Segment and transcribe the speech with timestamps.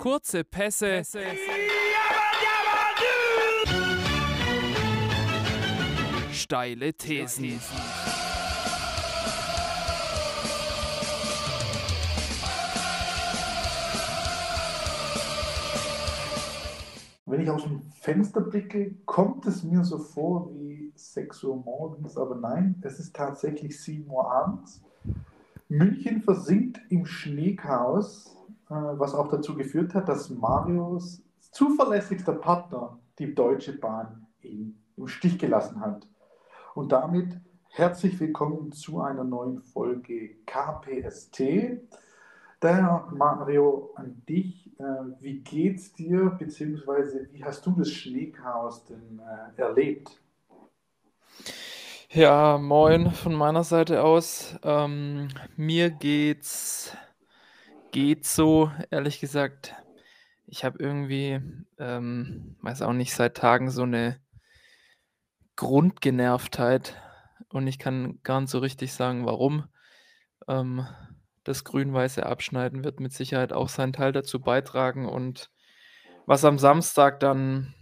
[0.00, 1.02] Kurze Pässe.
[6.32, 7.60] Steile Thesen.
[17.26, 22.16] Wenn ich aus dem Fenster blicke, kommt es mir so vor wie 6 Uhr morgens,
[22.16, 24.80] aber nein, es ist tatsächlich 7 Uhr abends.
[25.68, 28.39] München versinkt im Schneechaos,
[28.70, 35.38] was auch dazu geführt hat, dass Marios zuverlässigster Partner die Deutsche Bahn ihn im Stich
[35.38, 36.06] gelassen hat.
[36.74, 41.80] Und damit herzlich willkommen zu einer neuen Folge KPST.
[42.60, 44.70] Daher, Mario, an dich.
[44.78, 44.82] Äh,
[45.20, 50.20] wie geht's dir, beziehungsweise wie hast du das Schneechaos denn äh, erlebt?
[52.10, 54.56] Ja, moin von meiner Seite aus.
[54.62, 56.96] Ähm, mir geht's
[57.90, 59.74] geht so, ehrlich gesagt.
[60.46, 61.40] Ich habe irgendwie,
[61.78, 64.20] ähm, weiß auch nicht, seit Tagen so eine
[65.56, 66.96] Grundgenervtheit
[67.50, 69.68] und ich kann gar nicht so richtig sagen, warum.
[70.48, 70.86] Ähm,
[71.44, 75.50] das grün-weiße Abschneiden wird mit Sicherheit auch seinen Teil dazu beitragen und
[76.26, 77.74] was am Samstag dann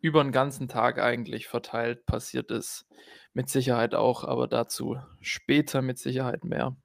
[0.00, 2.86] über den ganzen Tag eigentlich verteilt passiert ist,
[3.32, 6.76] mit Sicherheit auch, aber dazu später mit Sicherheit mehr.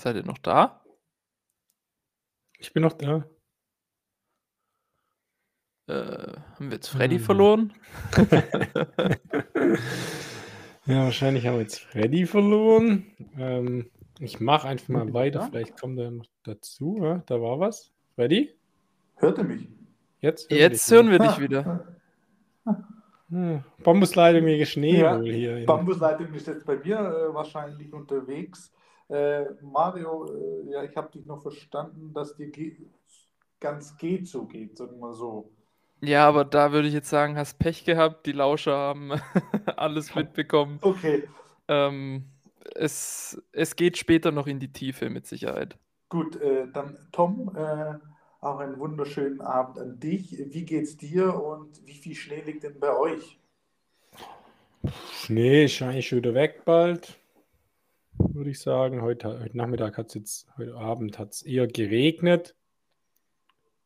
[0.00, 0.80] Seid ihr noch da?
[2.58, 3.26] Ich bin noch da.
[5.88, 7.24] Äh, haben wir jetzt Freddy hm.
[7.24, 7.74] verloren?
[10.86, 13.14] ja, wahrscheinlich haben wir jetzt Freddy verloren.
[13.36, 15.46] Ähm, ich mache einfach mal weiter.
[15.50, 16.98] Vielleicht kommt er noch dazu.
[17.02, 17.92] Ja, da war was.
[18.14, 18.54] Freddy?
[19.16, 19.68] Hört ihr mich?
[20.20, 21.86] Jetzt, hören, jetzt wir, hören wir dich wieder.
[23.28, 23.64] Hm.
[23.84, 25.66] Bambusleitung wegen Schnee ja, hier.
[25.66, 28.72] Bambusleitung ist jetzt bei mir äh, wahrscheinlich unterwegs.
[29.10, 32.76] Äh, Mario, äh, ja, ich habe dich noch verstanden, dass dir ge
[33.58, 35.50] ganz geht so geht, sagen wir mal so.
[36.00, 38.24] Ja, aber da würde ich jetzt sagen, hast Pech gehabt.
[38.26, 39.12] Die Lauscher haben
[39.76, 40.78] alles mitbekommen.
[40.80, 41.28] Okay.
[41.68, 42.24] Ähm,
[42.74, 45.76] es, es geht später noch in die Tiefe mit Sicherheit.
[46.08, 47.94] Gut, äh, dann Tom, äh,
[48.40, 50.36] auch einen wunderschönen Abend an dich.
[50.46, 53.38] Wie geht's dir und wie viel Schnee liegt denn bei euch?
[55.12, 57.19] Schnee ist eigentlich schon wieder weg bald,
[58.34, 59.02] würde ich sagen.
[59.02, 62.54] Heute, heute Nachmittag hat es jetzt, heute Abend hat es eher geregnet.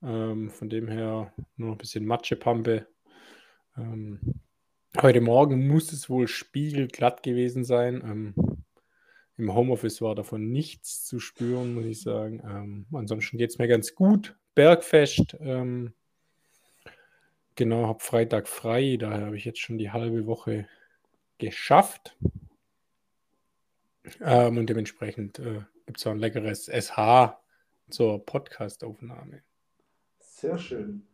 [0.02, 2.86] Ähm, von dem her nur noch ein bisschen Matschepampe.
[3.76, 4.20] Ähm,
[5.00, 8.02] heute Morgen muss es wohl spiegelglatt gewesen sein.
[8.04, 8.34] Ähm,
[9.36, 12.42] Im Homeoffice war davon nichts zu spüren, muss ich sagen.
[12.44, 14.36] Ähm, ansonsten geht es mir ganz gut.
[14.54, 15.36] Bergfest.
[15.40, 15.94] Ähm,
[17.54, 18.96] genau, habe Freitag frei.
[18.98, 20.68] Daher habe ich jetzt schon die halbe Woche
[21.38, 22.16] geschafft.
[24.20, 27.38] Ähm, und dementsprechend äh, gibt es auch ein leckeres SH
[27.90, 29.42] zur Podcastaufnahme.
[30.20, 31.06] Sehr schön.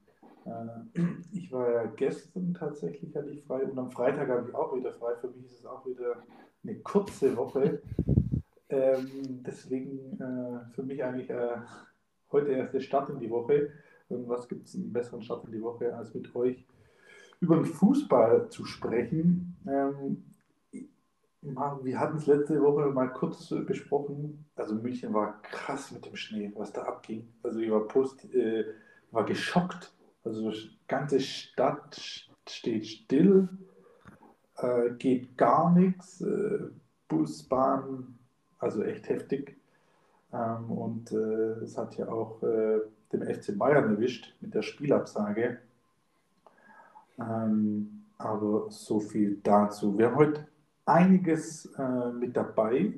[0.45, 1.01] Äh,
[1.33, 4.93] ich war ja gestern tatsächlich hatte ich frei und am Freitag habe ich auch wieder
[4.93, 5.15] frei.
[5.21, 6.23] Für mich ist es auch wieder
[6.63, 7.83] eine kurze Woche.
[8.69, 11.57] Ähm, deswegen äh, für mich eigentlich äh,
[12.31, 13.71] heute erst der Start in die Woche.
[14.09, 16.67] Und was gibt es einen besseren Start in die Woche, als mit euch
[17.41, 19.57] über den Fußball zu sprechen?
[19.67, 20.25] Ähm,
[21.43, 24.45] wir hatten es letzte Woche mal kurz besprochen.
[24.57, 27.29] Also München war krass mit dem Schnee, was da abging.
[27.43, 28.65] Also ich war post, äh,
[29.11, 29.93] war geschockt.
[30.25, 31.99] Also die ganze Stadt
[32.47, 33.49] steht still,
[34.57, 36.21] äh, geht gar nichts.
[36.21, 36.69] Äh,
[37.09, 38.19] Bus, Bahn,
[38.59, 39.57] also echt heftig.
[40.33, 42.81] Ähm, und äh, es hat ja auch äh,
[43.13, 45.59] den FC Bayern erwischt mit der Spielabsage.
[47.19, 49.97] Ähm, aber so viel dazu.
[49.99, 50.47] Wir haben heute
[50.91, 52.93] einiges äh, mit dabei.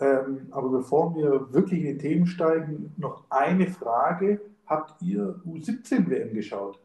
[0.00, 6.34] Ähm, aber bevor wir wirklich in die Themen steigen, noch eine Frage habt ihr U17-WM
[6.34, 6.78] geschaut?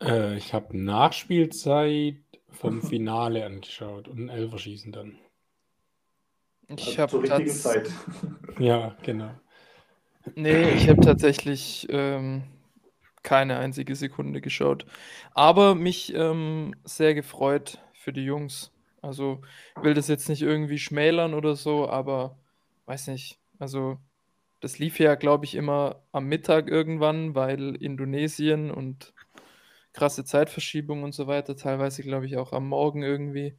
[0.00, 2.16] Äh, ich habe Nachspielzeit
[2.50, 5.18] vom Finale angeschaut und ein Elferschießen dann.
[6.68, 7.90] Ich also habe zur Zeit.
[8.58, 9.30] ja, genau.
[10.36, 12.44] Nee, ich habe tatsächlich ähm,
[13.22, 14.86] keine einzige Sekunde geschaut.
[15.34, 18.72] Aber mich ähm, sehr gefreut für die Jungs.
[19.02, 19.42] Also
[19.82, 22.38] will das jetzt nicht irgendwie schmälern oder so, aber
[22.86, 23.38] weiß nicht.
[23.58, 23.98] Also
[24.60, 29.14] das lief ja, glaube ich, immer am Mittag irgendwann, weil Indonesien und
[29.92, 33.56] krasse Zeitverschiebung und so weiter, teilweise, glaube ich, auch am Morgen irgendwie,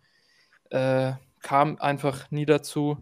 [0.69, 2.97] äh, kam einfach nie dazu.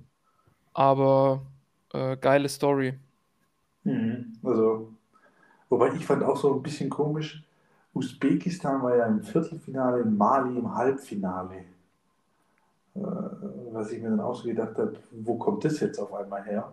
[0.73, 1.45] Aber
[1.93, 2.99] äh, geile Story.
[3.83, 4.37] Mhm.
[4.43, 4.93] Also,
[5.69, 7.43] wobei ich fand auch so ein bisschen komisch,
[7.99, 11.65] Usbekistan war ja im Viertelfinale, Mali im Halbfinale.
[13.71, 16.71] was ich mir dann auch so gedacht habe, wo kommt das jetzt auf einmal her?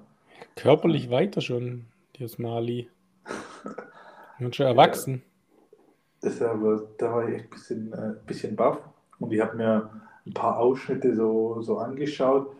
[0.54, 1.86] Körperlich weiter schon,
[2.16, 2.88] die Mali.
[4.38, 5.22] Und schon erwachsen.
[6.20, 8.78] Das aber, da war ich echt ein bisschen, äh, bisschen baff.
[9.18, 9.90] Und ich habe mir
[10.26, 12.54] ein paar Ausschnitte so, so angeschaut.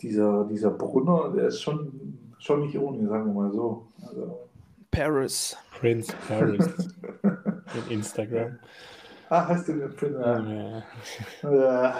[0.00, 3.86] Dieser, dieser Brunner, der ist schon, schon nicht ohne, sagen wir mal so.
[4.02, 4.47] Also,
[4.90, 5.56] Paris.
[5.70, 6.66] Prince Paris.
[7.74, 8.58] in Instagram.
[9.28, 10.18] ah, hast du den Prince?
[11.42, 11.50] Ja.
[11.50, 11.96] Ja,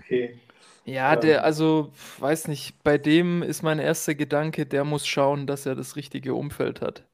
[0.00, 0.40] okay.
[0.84, 1.20] Ja, Ähm.
[1.20, 5.74] der, also, weiß nicht, bei dem ist mein erster Gedanke, der muss schauen, dass er
[5.76, 7.06] das richtige Umfeld hat.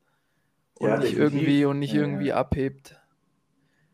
[0.74, 1.18] Und Ja, nicht definitiv.
[1.18, 2.96] irgendwie und nicht Ja, irgendwie abhebt.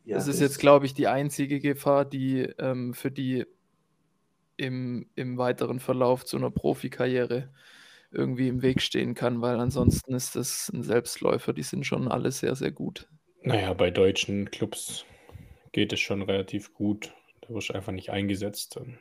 [0.05, 3.47] Ja, das ist jetzt, glaube ich, die einzige Gefahr, die ähm, für die
[4.57, 7.51] im, im weiteren Verlauf zu einer Profikarriere
[8.15, 11.53] irgendwie im Weg stehen kann, weil ansonsten ist das ein Selbstläufer.
[11.53, 13.09] Die sind schon alle sehr, sehr gut.
[13.43, 15.05] Naja, bei deutschen Clubs
[15.73, 17.13] geht es schon relativ gut.
[17.43, 18.77] Da wirst du einfach nicht eingesetzt.
[18.77, 18.99] Dann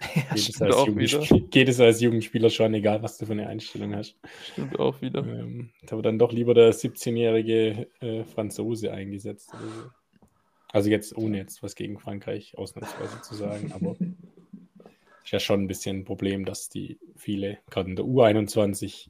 [0.14, 0.58] Ja, geht, es.
[0.58, 4.16] Jugendspieler, geht es als Jugendspieler schon, egal was du für eine Einstellung hast.
[4.52, 5.20] Stimmt auch wieder.
[5.20, 9.50] Ähm, wird dann doch lieber der 17-jährige äh, Franzose eingesetzt.
[9.50, 9.90] So.
[10.72, 13.96] Also jetzt ohne jetzt was gegen Frankreich ausnahmsweise zu sagen, aber
[15.24, 19.08] ist ja schon ein bisschen ein Problem, dass die viele, gerade in der U21,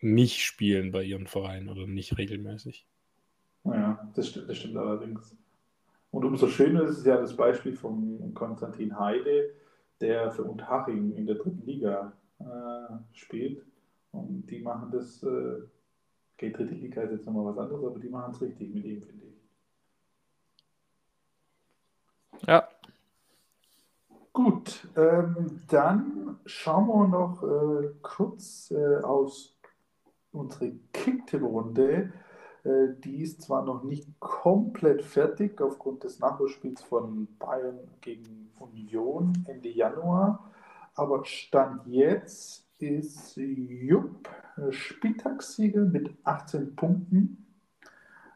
[0.00, 2.86] nicht spielen bei ihren Vereinen oder nicht regelmäßig.
[3.64, 5.36] Ja, das stimmt, das stimmt allerdings.
[6.10, 9.54] Und umso schöner ist es ja das Beispiel von Konstantin Heide,
[10.00, 13.64] der für Unterhaching in der dritten Liga äh, spielt.
[14.12, 15.62] Und die machen das, äh,
[16.34, 19.02] okay, dritte Liga ist jetzt nochmal was anderes, aber die machen es richtig mit ihm,
[19.02, 19.30] finde ich.
[22.48, 22.68] Ja,
[24.32, 29.58] Gut, ähm, dann schauen wir noch äh, kurz äh, aus
[30.30, 32.12] unsere Kicktipp-Runde.
[32.62, 39.44] Äh, die ist zwar noch nicht komplett fertig aufgrund des Nachholspiels von Bayern gegen Union
[39.48, 40.50] Ende Januar,
[40.94, 47.46] aber Stand jetzt ist Jupp äh, Spieltagssieger mit 18 Punkten.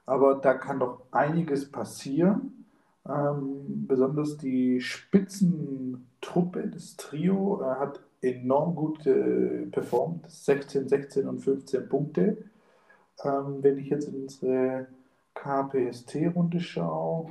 [0.07, 2.64] Aber da kann noch einiges passieren.
[3.07, 10.31] Ähm, besonders die Spitzentruppe, das Trio, äh, hat enorm gut äh, performt.
[10.31, 12.39] 16, 16 und 15 Punkte.
[13.23, 14.87] Ähm, wenn ich jetzt in unsere
[15.35, 17.31] KPST-Runde schaue,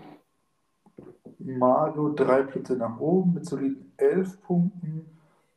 [1.40, 5.06] Mario drei Plätze nach oben mit soliden 11 Punkten.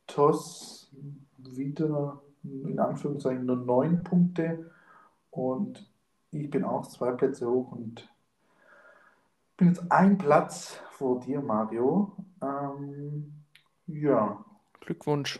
[0.07, 0.91] Toss
[1.37, 4.71] wieder in Anführungszeichen nur 9 Punkte.
[5.29, 5.89] Und
[6.31, 8.09] ich bin auch zwei Plätze hoch und
[9.57, 12.15] bin jetzt ein Platz vor dir, Mario.
[12.41, 13.33] Ähm,
[13.87, 14.45] ja,
[14.79, 15.39] Glückwunsch.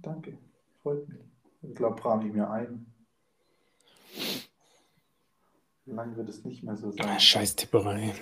[0.00, 0.38] danke.
[0.82, 1.20] Freut mich.
[1.62, 2.86] Ich glaube, trage ich mir ein.
[5.86, 7.20] Lang wird es nicht mehr so sein.
[7.20, 8.14] Scheiß Tipperei.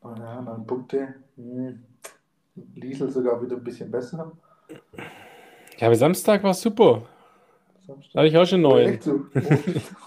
[0.00, 1.14] Oh ja, neun Punkte.
[1.36, 1.84] Hm.
[2.74, 4.32] Liesel sogar wieder ein bisschen besser.
[5.78, 7.02] Ja, aber Samstag war super.
[7.86, 8.14] Samstag.
[8.14, 9.00] Hatte ich auch schon Oh, neun.
[9.00, 9.26] so?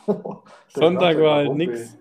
[0.08, 0.44] Oh.
[0.68, 1.98] Sonntag war halt nix.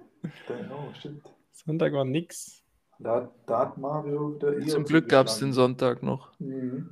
[0.71, 1.29] Oh, stimmt.
[1.53, 2.63] Sonntag war nix.
[2.99, 5.53] Da, da hat Mario wieder Zum Glück gab es den.
[5.53, 6.39] Sonntag noch.
[6.39, 6.91] Mhm.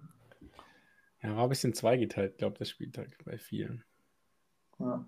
[1.22, 3.84] Ja, war ein bisschen zweigeteilt, glaube ich, der Spieltag bei vielen.
[4.78, 5.06] Ja.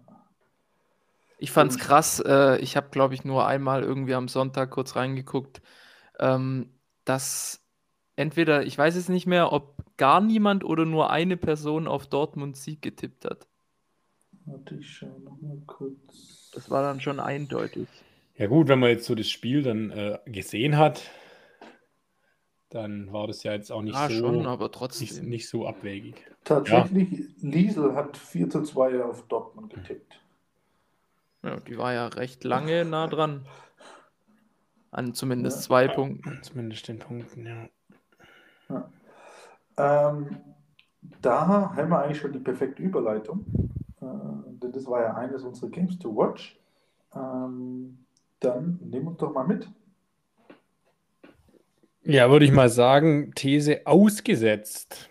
[1.39, 2.21] Ich fand's krass.
[2.25, 5.61] Äh, ich habe, glaube ich, nur einmal irgendwie am Sonntag kurz reingeguckt,
[6.21, 6.71] ähm,
[7.05, 7.61] dass
[8.17, 12.57] entweder, ich weiß es nicht mehr, ob gar niemand oder nur eine Person auf Dortmund
[12.57, 13.49] Sieg getippt hat.
[14.47, 16.51] Warte, ich schaue nochmal kurz.
[16.55, 17.89] Das war dann schon eindeutig.
[18.37, 21.03] Ja, gut, wenn man jetzt so das Spiel dann äh, gesehen hat,
[22.71, 25.29] dann war das ja jetzt auch nicht ja, so schon, aber nicht, trotzdem.
[25.29, 26.27] nicht so abwegig.
[26.43, 30.21] Tatsächlich, Liesel hat 4 zu 2 auf Dortmund getippt.
[31.45, 33.47] Ja, die war ja recht lange nah dran.
[34.91, 35.63] An zumindest Ja.
[35.63, 36.41] zwei Punkten.
[36.43, 37.69] Zumindest den Punkten, ja.
[39.77, 40.37] Ähm,
[41.21, 43.45] da haben wir eigentlich schon die perfekte Überleitung.
[44.05, 46.59] Äh, denn das war ja eines unserer Games to Watch.
[47.15, 47.99] Ähm,
[48.41, 49.69] dann nehmen wir uns doch mal mit.
[52.03, 55.09] Ja, würde ich mal sagen, These ausgesetzt.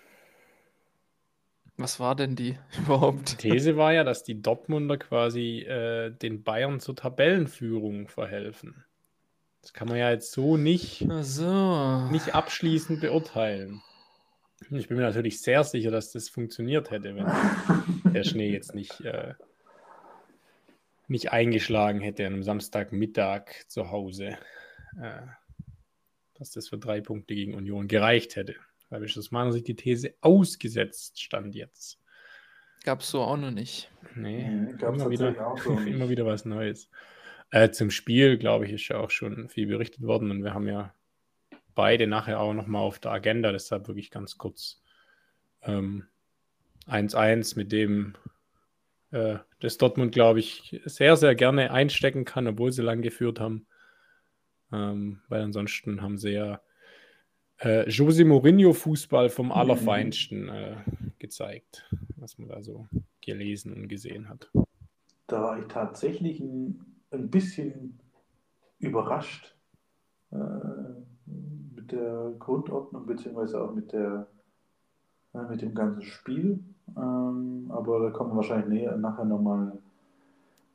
[1.75, 3.39] Was war denn die überhaupt?
[3.39, 8.83] These war ja, dass die Dortmunder quasi äh, den Bayern zur Tabellenführung verhelfen.
[9.61, 12.07] Das kann man ja jetzt so nicht, so.
[12.11, 13.81] nicht abschließend beurteilen.
[14.69, 17.25] Ich bin mir natürlich sehr sicher, dass das funktioniert hätte, wenn
[18.13, 19.33] der Schnee jetzt nicht, äh,
[21.07, 24.37] nicht eingeschlagen hätte an einem Samstagmittag zu Hause.
[25.01, 25.21] Äh,
[26.35, 28.55] dass das für drei Punkte gegen Union gereicht hätte.
[28.89, 31.99] Da habe ich aus meiner Sicht die These ausgesetzt, stand jetzt.
[32.83, 33.89] Gab's so auch noch nicht.
[34.15, 35.93] Nee, Nee, gab's immer, wieder, auch so nicht.
[35.93, 36.89] immer wieder was Neues.
[37.49, 40.67] Äh, zum Spiel, glaube ich, ist ja auch schon viel berichtet worden und wir haben
[40.67, 40.93] ja
[41.75, 44.81] beide nachher auch nochmal auf der Agenda, deshalb wirklich ganz kurz
[46.87, 47.15] 1-1
[47.53, 48.13] ähm, mit dem
[49.11, 53.65] äh, das Dortmund, glaube ich, sehr, sehr gerne einstecken kann, obwohl sie lang geführt haben.
[54.71, 56.59] Ähm, weil ansonsten haben sie ja
[57.59, 59.51] äh, Jose Mourinho Fußball vom mhm.
[59.53, 60.75] Allerfeinsten äh,
[61.19, 61.87] gezeigt,
[62.17, 62.87] was man da so
[63.21, 64.49] gelesen und gesehen hat.
[65.27, 67.99] Da war ich tatsächlich ein, ein bisschen
[68.79, 69.55] überrascht
[70.31, 70.37] äh,
[71.75, 74.27] mit der Grundordnung, beziehungsweise auch mit, der,
[75.33, 76.59] äh, mit dem ganzen Spiel.
[76.97, 79.77] Ähm, aber da kommen wahrscheinlich näher, nachher nochmal.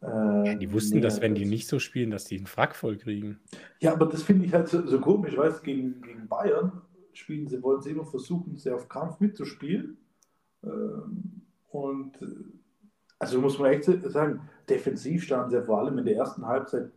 [0.00, 3.40] Äh, die wussten, dass wenn die nicht so spielen, dass die einen Frack voll kriegen.
[3.80, 7.62] Ja, aber das finde ich halt so, so komisch, weißt gegen, gegen Bayern spielen sie,
[7.62, 9.98] wollen sie immer versuchen, sehr auf Kampf mitzuspielen.
[10.64, 12.26] Ähm, und äh,
[13.18, 16.90] also muss man echt sagen, defensiv standen sie vor allem in der ersten Halbzeit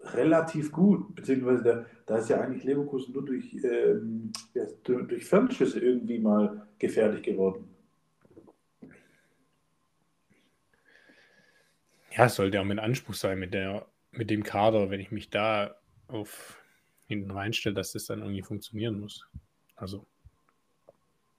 [0.00, 5.80] relativ gut, beziehungsweise der, da ist ja eigentlich Leverkusen nur durch, ähm, ja, durch Fernschüsse
[5.80, 7.68] irgendwie mal gefährlich geworden.
[12.16, 15.30] Ja, es sollte auch mit Anspruch sein mit, der, mit dem Kader, wenn ich mich
[15.30, 15.76] da
[16.08, 16.58] auf
[17.06, 19.26] hinten reinstelle, dass das dann irgendwie funktionieren muss.
[19.76, 20.06] Also.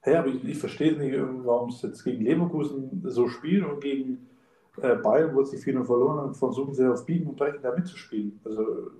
[0.06, 1.15] Ja, aber ich, ich verstehe nicht,
[1.46, 4.30] warum es jetzt gegen Leverkusen so spielt und gegen
[4.82, 8.39] äh, Bayern, wo sie 4 verloren haben, versuchen sie auf Biegen und Brechen da mitzuspielen.
[8.44, 8.92] Also,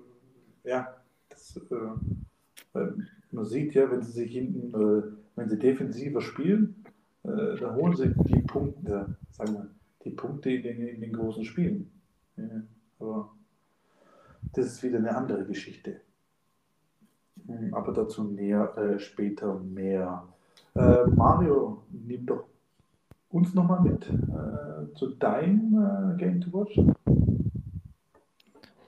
[0.64, 0.96] ja,
[1.30, 2.92] das, äh, äh,
[3.32, 5.04] man sieht ja, wenn sie sich hinten, äh,
[5.36, 6.86] wenn sie defensiver spielen,
[7.24, 9.70] äh, dann holen sie die Punkte, sagen wir,
[10.04, 11.92] die Punkte in den, in den großen Spielen.
[12.38, 12.64] Ja,
[13.00, 13.32] aber
[14.54, 16.02] das ist wieder eine andere Geschichte.
[17.48, 20.28] Hm, aber dazu näher, äh, später mehr.
[20.76, 22.46] Äh, Mario, nimm doch
[23.30, 26.80] uns nochmal mit äh, zu deinem äh, Game to Watch.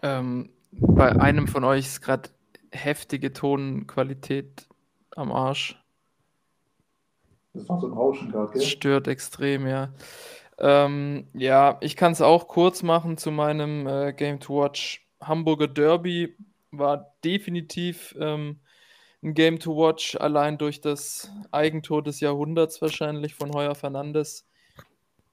[0.01, 2.29] Ähm, bei einem von euch ist gerade
[2.71, 4.67] heftige Tonqualität
[5.15, 5.81] am Arsch.
[7.53, 8.61] Das war so ein Rauschen gerade, gell?
[8.61, 9.89] Das stört extrem, ja.
[10.57, 15.05] Ähm, ja, ich kann es auch kurz machen zu meinem äh, Game to Watch.
[15.21, 16.35] Hamburger Derby
[16.71, 18.59] war definitiv ähm,
[19.21, 24.47] ein Game to Watch, allein durch das Eigentor des Jahrhunderts wahrscheinlich von Heuer Fernandes.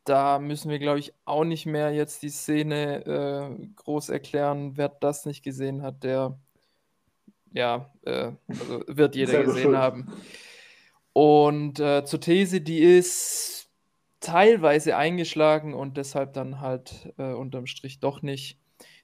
[0.05, 4.76] Da müssen wir, glaube ich, auch nicht mehr jetzt die Szene äh, groß erklären.
[4.76, 6.37] Wer das nicht gesehen hat, der
[7.52, 9.76] ja, äh, also wird jeder gesehen schuld.
[9.76, 10.12] haben.
[11.12, 13.62] Und äh, zur These, die ist
[14.23, 18.59] teilweise eingeschlagen und deshalb dann halt äh, unterm Strich doch nicht.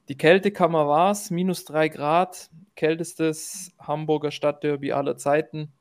[0.07, 5.71] Die Kältekammer war es, minus drei Grad, kältestes Hamburger Stadtderby aller Zeiten.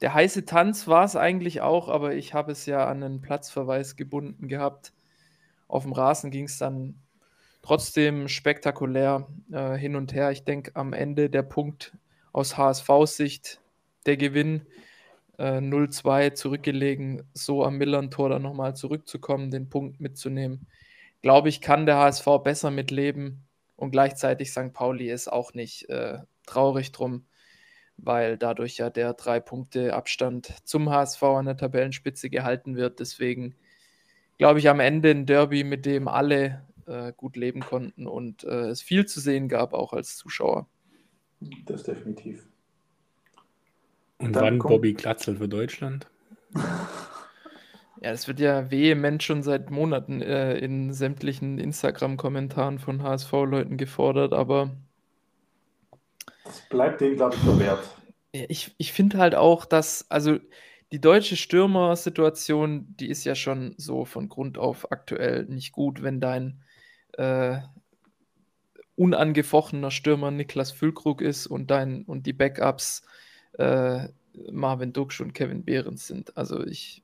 [0.00, 3.96] Der heiße Tanz war es eigentlich auch, aber ich habe es ja an einen Platzverweis
[3.96, 4.92] gebunden gehabt.
[5.66, 6.94] Auf dem Rasen ging es dann
[7.62, 10.30] trotzdem spektakulär äh, hin und her.
[10.30, 11.96] Ich denke, am Ende der Punkt
[12.32, 13.60] aus HSV-Sicht,
[14.06, 14.66] der Gewinn
[15.40, 20.66] äh, 0-2 zurückgelegen, so am Millern-Tor dann nochmal zurückzukommen, den Punkt mitzunehmen.
[21.22, 24.72] Glaube ich, kann der HSV besser mitleben und gleichzeitig St.
[24.74, 27.24] Pauli ist auch nicht äh, traurig drum,
[27.96, 33.00] weil dadurch ja der drei Punkte Abstand zum HSV an der Tabellenspitze gehalten wird.
[33.00, 33.54] Deswegen
[34.36, 38.68] glaube ich am Ende ein Derby, mit dem alle äh, gut leben konnten und äh,
[38.68, 40.66] es viel zu sehen gab, auch als Zuschauer.
[41.64, 42.49] Das definitiv.
[44.20, 44.74] Und wann kommt...
[44.74, 46.06] Bobby Glatzel für Deutschland?
[48.02, 54.32] Ja, das wird ja vehement schon seit Monaten äh, in sämtlichen Instagram-Kommentaren von HSV-Leuten gefordert,
[54.32, 54.74] aber.
[56.44, 57.86] Das bleibt denen, glaube ich, verwehrt.
[58.34, 60.38] Ja, ich ich finde halt auch, dass, also
[60.92, 66.20] die deutsche Stürmer-Situation, die ist ja schon so von Grund auf aktuell nicht gut, wenn
[66.20, 66.62] dein
[67.18, 67.58] äh,
[68.96, 73.02] unangefochtener Stürmer Niklas Füllkrug ist und dein und die Backups
[73.58, 74.08] äh,
[74.50, 76.36] Marvin Duksch und Kevin Behrens sind.
[76.36, 77.02] Also ich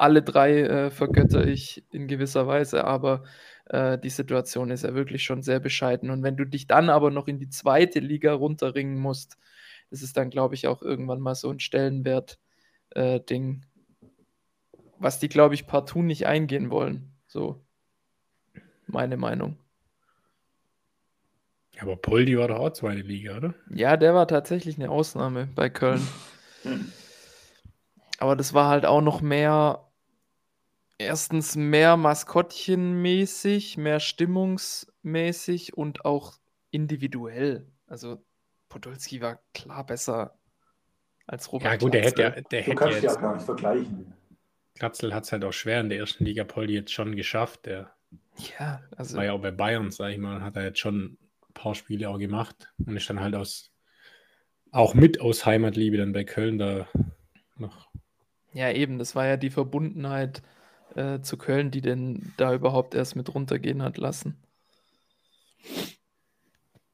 [0.00, 3.24] alle drei äh, vergötter ich in gewisser Weise, aber
[3.66, 6.08] äh, die Situation ist ja wirklich schon sehr bescheiden.
[6.10, 9.36] Und wenn du dich dann aber noch in die zweite Liga runterringen musst,
[9.90, 14.08] ist es dann, glaube ich, auch irgendwann mal so ein Stellenwert-Ding, äh,
[14.98, 17.12] was die, glaube ich, partout nicht eingehen wollen.
[17.26, 17.62] So
[18.86, 19.58] meine Meinung.
[21.80, 23.54] Aber Poldi war doch auch zweite Liga, oder?
[23.70, 26.06] Ja, der war tatsächlich eine Ausnahme bei Köln.
[28.18, 29.90] Aber das war halt auch noch mehr,
[30.98, 36.34] erstens mehr Maskottchenmäßig, mehr stimmungsmäßig und auch
[36.70, 37.66] individuell.
[37.86, 38.22] Also
[38.68, 40.38] Podolski war klar besser
[41.26, 41.72] als Robert.
[41.72, 42.30] Ja, gut, der hätte ja.
[42.30, 44.12] Der du hätte kannst jetzt, ja gar nicht vergleichen.
[44.74, 47.64] Glatzel hat es halt auch schwer in der ersten Liga, Poldi jetzt schon geschafft.
[47.64, 47.94] Der
[48.58, 49.16] Ja, also.
[49.16, 51.16] War ja auch bei Bayern, sag ich mal, hat er jetzt schon
[51.54, 53.72] paar Spiele auch gemacht und ist dann halt aus,
[54.70, 56.88] auch mit aus Heimatliebe dann bei Köln da
[57.56, 57.88] noch.
[58.52, 60.42] Ja, eben, das war ja die Verbundenheit
[60.94, 64.36] äh, zu Köln, die denn da überhaupt erst mit runtergehen hat lassen.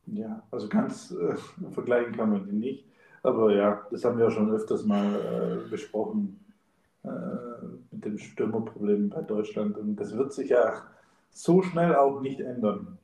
[0.07, 1.37] Ja, also ganz äh,
[1.71, 2.85] vergleichen kann man die nicht.
[3.23, 6.45] Aber ja, das haben wir ja schon öfters mal äh, besprochen
[7.03, 7.09] äh,
[7.91, 9.77] mit dem Stürmerproblem bei Deutschland.
[9.77, 10.85] Und das wird sich ja
[11.31, 12.99] so schnell auch nicht ändern.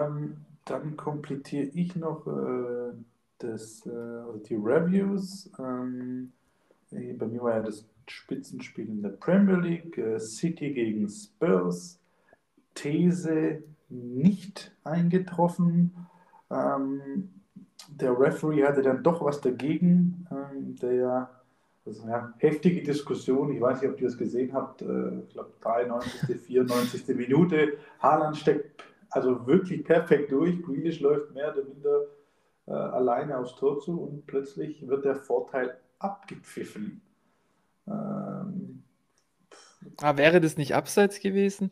[0.00, 2.92] Ähm, dann komplettiere ich noch äh,
[3.38, 5.50] das, äh, die Reviews.
[5.58, 6.32] Ähm,
[6.90, 11.98] bei mir war ja das Spitzenspiel in der Premier League, äh, City gegen Spurs.
[12.74, 15.94] These nicht eingetroffen.
[16.50, 17.30] Ähm,
[17.88, 21.30] der Referee hatte dann doch was dagegen, ähm, der
[21.86, 25.52] also, ja, heftige Diskussion, ich weiß nicht, ob ihr es gesehen habt, äh, ich glaube
[25.60, 27.14] 93., 94.
[27.14, 28.82] Minute, Haaland steckt
[29.14, 32.06] also wirklich perfekt durch, Grealish läuft mehr oder minder
[32.66, 37.00] äh, alleine aufs Tor zu und plötzlich wird der Vorteil abgepfiffen.
[37.86, 38.82] Ähm,
[40.00, 41.70] ah, wäre das nicht abseits gewesen?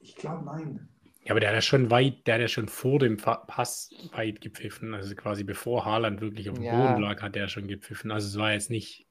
[0.00, 0.88] Ich glaube, nein.
[1.24, 4.40] Ja, aber der hat ja schon weit, der hat ja schon vor dem Pass weit
[4.40, 4.94] gepfiffen.
[4.94, 6.92] Also quasi bevor Haaland wirklich auf dem ja.
[6.92, 8.12] Boden lag, hat er schon gepfiffen.
[8.12, 9.05] Also es war jetzt nicht.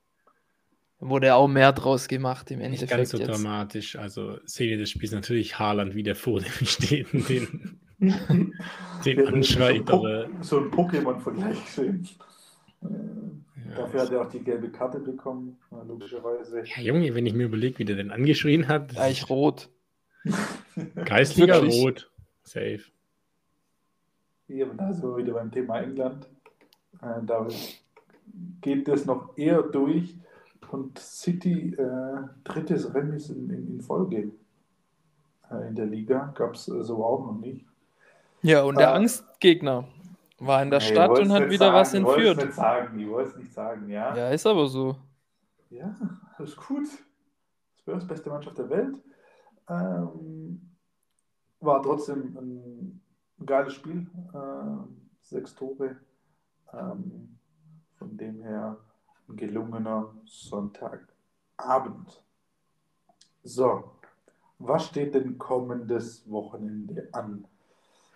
[0.99, 2.91] Wurde auch mehr draus gemacht im Endeffekt.
[2.91, 3.27] Nicht ganz so jetzt.
[3.27, 3.95] dramatisch.
[3.97, 7.79] Also Szene des Spiels natürlich Haaland wieder vor dem steht und den,
[9.05, 9.87] den anschreit.
[9.87, 12.07] So ein, so ein Pokémon-Vergleich gesehen.
[12.81, 12.89] Ja,
[13.77, 16.63] Dafür hat er auch die gelbe Karte bekommen, logischerweise.
[16.65, 18.97] Ja, Junge, wenn ich mir überlege, wie der denn angeschrien hat.
[18.97, 19.69] Eigentlich rot.
[21.05, 22.09] Geistlicher Rot.
[22.43, 22.81] Safe.
[24.47, 26.27] Ja, da sind wir wieder beim Thema England.
[27.01, 27.47] Äh, da
[28.61, 30.15] geht das noch eher durch
[30.71, 34.31] und City äh, drittes Remis in, in, in Folge
[35.51, 36.33] äh, in der Liga.
[36.35, 37.65] Gab es äh, so auch noch nicht.
[38.41, 39.87] Ja, und der äh, Angstgegner
[40.39, 42.17] war in der nee, Stadt und hat wieder sagen, was entführt.
[42.17, 44.15] Ich wollte es nicht sagen, ich wollte es nicht sagen, ja.
[44.15, 44.95] Ja, ist aber so.
[45.69, 45.95] Ja,
[46.37, 46.87] alles gut.
[47.79, 48.95] Spurs, beste Mannschaft der Welt.
[49.69, 50.61] Ähm,
[51.59, 53.01] war trotzdem ein
[53.45, 54.07] geiles Spiel.
[54.33, 54.87] Äh,
[55.21, 55.95] sechs Tore.
[56.73, 57.37] Ähm,
[57.97, 58.77] von dem her
[59.29, 62.23] ein gelungener Sonntagabend.
[63.43, 63.91] So,
[64.59, 67.47] was steht denn kommendes Wochenende an?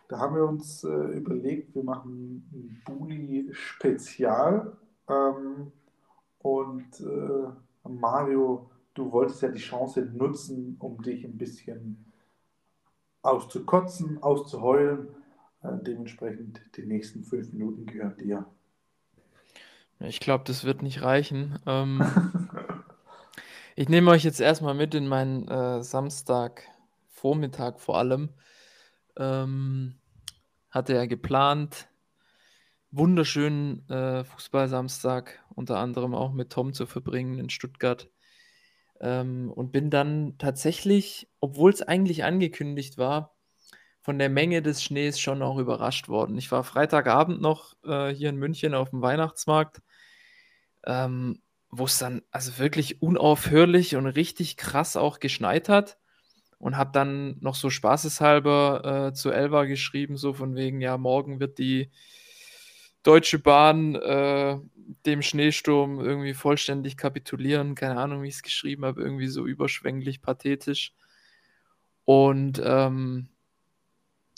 [0.08, 4.76] Da haben wir uns äh, überlegt, wir machen ein Bully-Spezial.
[5.08, 5.72] Ähm,
[6.40, 7.50] und äh,
[7.88, 8.70] Mario
[9.00, 12.06] du wolltest ja die Chance nutzen, um dich ein bisschen
[13.22, 15.08] auszukotzen, auszuheulen.
[15.64, 18.46] Äh, dementsprechend die nächsten fünf Minuten gehören dir.
[20.00, 21.60] Ich glaube, das wird nicht reichen.
[21.66, 22.02] Ähm,
[23.76, 28.30] ich nehme euch jetzt erstmal mit in meinen äh, Samstagvormittag vor allem.
[29.18, 30.00] Ähm,
[30.70, 31.90] hatte ja geplant,
[32.92, 38.10] wunderschönen äh, Fußballsamstag unter anderem auch mit Tom zu verbringen in Stuttgart.
[39.02, 43.36] Ähm, und bin dann tatsächlich, obwohl es eigentlich angekündigt war,
[44.02, 46.38] von der Menge des Schnees schon auch überrascht worden.
[46.38, 49.82] Ich war Freitagabend noch äh, hier in München auf dem Weihnachtsmarkt,
[50.90, 55.98] ähm, wo es dann also wirklich unaufhörlich und richtig krass auch geschneit hat.
[56.58, 61.40] Und habe dann noch so spaßeshalber äh, zu Elva geschrieben, so von wegen, ja, morgen
[61.40, 61.90] wird die
[63.04, 64.58] Deutsche Bahn äh,
[65.06, 67.76] dem Schneesturm irgendwie vollständig kapitulieren.
[67.76, 70.94] Keine Ahnung, wie ich es geschrieben habe, irgendwie so überschwänglich, pathetisch.
[72.04, 73.30] Und ähm,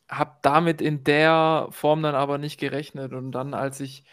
[0.07, 3.13] habe damit in der Form dann aber nicht gerechnet.
[3.13, 4.03] Und dann, als ich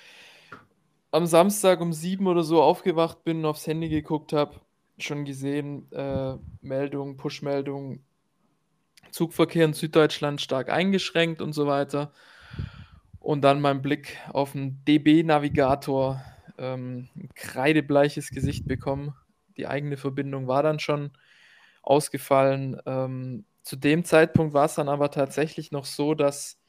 [1.11, 4.61] am Samstag um sieben oder so aufgewacht bin aufs Handy geguckt habe,
[4.99, 8.01] schon gesehen, äh, Meldung, Push-Meldung,
[9.11, 12.13] Zugverkehr in Süddeutschland stark eingeschränkt und so weiter.
[13.21, 16.23] Und dann mein Blick auf den DB-Navigator,
[16.59, 19.15] ähm, ein kreidebleiches Gesicht bekommen.
[19.57, 21.13] Die eigene Verbindung war dann schon
[21.83, 22.81] ausgefallen.
[22.87, 26.61] Ähm, zu dem Zeitpunkt war es dann aber tatsächlich noch so, dass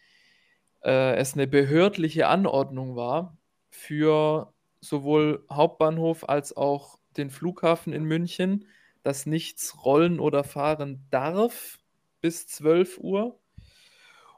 [0.84, 3.39] äh, es eine behördliche Anordnung war
[3.70, 8.66] für sowohl Hauptbahnhof als auch den Flughafen in München,
[9.04, 11.80] dass nichts rollen oder fahren darf
[12.22, 13.40] bis 12 Uhr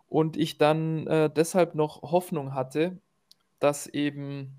[0.08, 3.00] und ich dann äh, deshalb noch Hoffnung hatte,
[3.60, 4.58] dass eben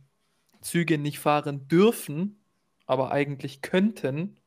[0.61, 2.41] Züge nicht fahren dürfen,
[2.87, 4.39] aber eigentlich könnten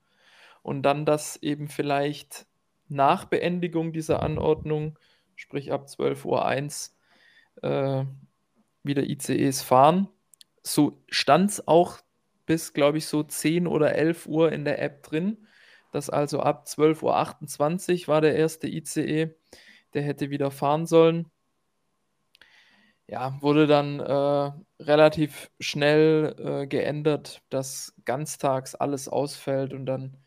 [0.61, 2.47] und dann das eben vielleicht
[2.87, 4.97] nach Beendigung dieser Anordnung,
[5.35, 6.91] sprich ab 12.01
[7.61, 8.05] Uhr, äh,
[8.83, 10.07] wieder ICEs fahren.
[10.65, 11.99] So stand es auch
[12.45, 15.47] bis, glaube ich, so 10 oder 11 Uhr in der App drin.
[15.91, 19.29] dass also ab 12.28 Uhr war der erste ICE,
[19.93, 21.31] der hätte wieder fahren sollen.
[23.07, 24.51] Ja, wurde dann äh,
[24.83, 30.17] relativ schnell äh, geändert, dass ganztags alles ausfällt und dann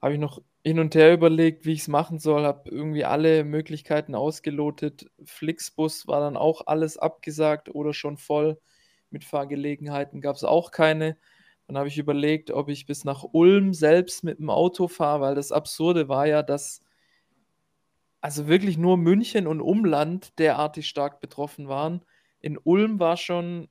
[0.00, 3.44] habe ich noch hin und her überlegt, wie ich es machen soll, habe irgendwie alle
[3.44, 5.06] Möglichkeiten ausgelotet.
[5.24, 8.58] Flixbus war dann auch alles abgesagt oder schon voll.
[9.12, 11.16] Mit Fahrgelegenheiten gab es auch keine.
[11.66, 15.34] Dann habe ich überlegt, ob ich bis nach Ulm selbst mit dem Auto fahre, weil
[15.34, 16.82] das Absurde war ja, dass
[18.20, 22.04] also wirklich nur München und Umland derartig stark betroffen waren.
[22.40, 23.68] In Ulm war schon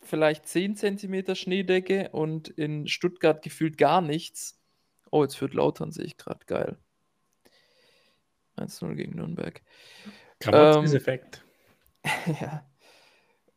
[0.00, 4.60] vielleicht 10 cm Schneedecke und in Stuttgart gefühlt gar nichts.
[5.10, 6.44] Oh, jetzt führt Lautern, sehe ich gerade.
[6.46, 6.76] Geil.
[8.56, 9.62] 1-0 gegen Nürnberg.
[10.40, 11.44] Grammatis-Effekt.
[12.04, 12.71] Ähm, ja.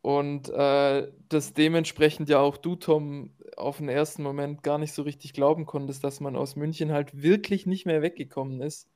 [0.06, 5.02] Und äh, dass dementsprechend ja auch du, Tom, auf den ersten Moment gar nicht so
[5.02, 8.88] richtig glauben konntest, dass man aus München halt wirklich nicht mehr weggekommen ist.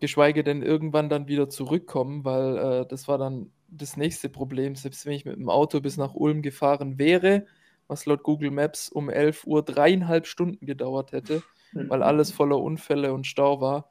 [0.00, 4.74] Geschweige denn irgendwann dann wieder zurückkommen, weil äh, das war dann das nächste Problem.
[4.74, 7.44] Selbst wenn ich mit dem Auto bis nach Ulm gefahren wäre,
[7.86, 13.12] was laut Google Maps um 11 Uhr dreieinhalb Stunden gedauert hätte, weil alles voller Unfälle
[13.12, 13.90] und Stau war,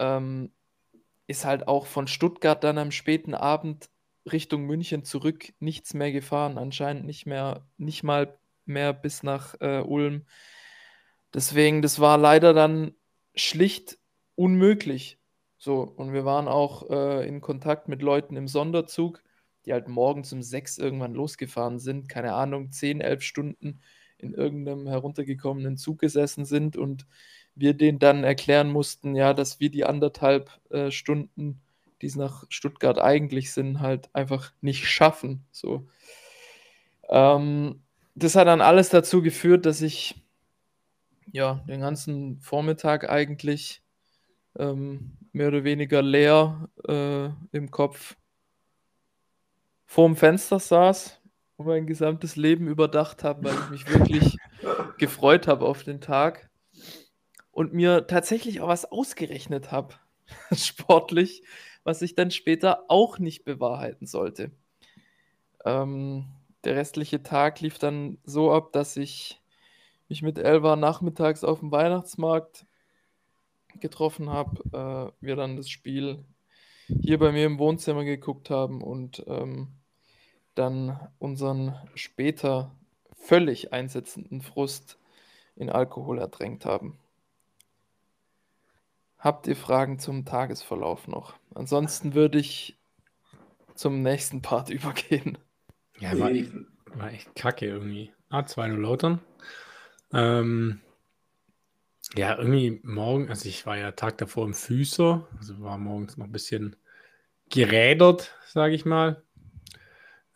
[0.00, 0.50] ähm,
[1.28, 3.90] ist halt auch von Stuttgart dann am späten Abend
[4.30, 6.58] Richtung München zurück nichts mehr gefahren.
[6.58, 10.26] Anscheinend nicht mehr, nicht mal mehr bis nach äh, Ulm.
[11.34, 12.94] Deswegen, das war leider dann
[13.34, 13.98] schlicht
[14.34, 15.18] unmöglich.
[15.58, 19.22] So, und wir waren auch äh, in Kontakt mit Leuten im Sonderzug,
[19.64, 23.80] die halt morgens um sechs irgendwann losgefahren sind, keine Ahnung, zehn, elf Stunden
[24.18, 27.06] in irgendeinem heruntergekommenen Zug gesessen sind und
[27.54, 31.60] wir denen dann erklären mussten, ja, dass wir die anderthalb äh, Stunden,
[32.02, 35.44] die es nach Stuttgart eigentlich sind, halt einfach nicht schaffen.
[35.50, 35.86] So.
[37.08, 37.82] Ähm,
[38.14, 40.22] das hat dann alles dazu geführt, dass ich
[41.32, 43.82] ja den ganzen Vormittag eigentlich
[44.58, 48.16] ähm, mehr oder weniger leer äh, im Kopf
[49.84, 51.20] vorm Fenster saß
[51.56, 54.36] und mein gesamtes Leben überdacht habe, weil ich mich wirklich
[54.98, 56.50] gefreut habe auf den Tag
[57.50, 59.94] und mir tatsächlich auch was ausgerechnet habe,
[60.54, 61.42] sportlich,
[61.86, 64.50] was ich dann später auch nicht bewahrheiten sollte.
[65.64, 66.24] Ähm,
[66.64, 69.40] der restliche Tag lief dann so ab, dass ich
[70.08, 72.66] mich mit Elva nachmittags auf dem Weihnachtsmarkt
[73.78, 76.24] getroffen habe, äh, wir dann das Spiel
[76.88, 79.68] hier bei mir im Wohnzimmer geguckt haben und ähm,
[80.56, 82.74] dann unseren später
[83.14, 84.98] völlig einsetzenden Frust
[85.54, 86.98] in Alkohol ertränkt haben.
[89.18, 91.34] Habt ihr Fragen zum Tagesverlauf noch?
[91.56, 92.78] Ansonsten würde ich
[93.74, 95.38] zum nächsten Part übergehen.
[95.98, 96.52] Ja, war echt,
[96.94, 98.12] war echt kacke irgendwie.
[98.28, 99.20] Ah, 2-0 Lautern.
[100.12, 100.80] Ähm,
[102.14, 106.26] ja, irgendwie morgen, also ich war ja Tag davor im Füßer, also war morgens noch
[106.26, 106.76] ein bisschen
[107.50, 109.22] gerädert, sage ich mal.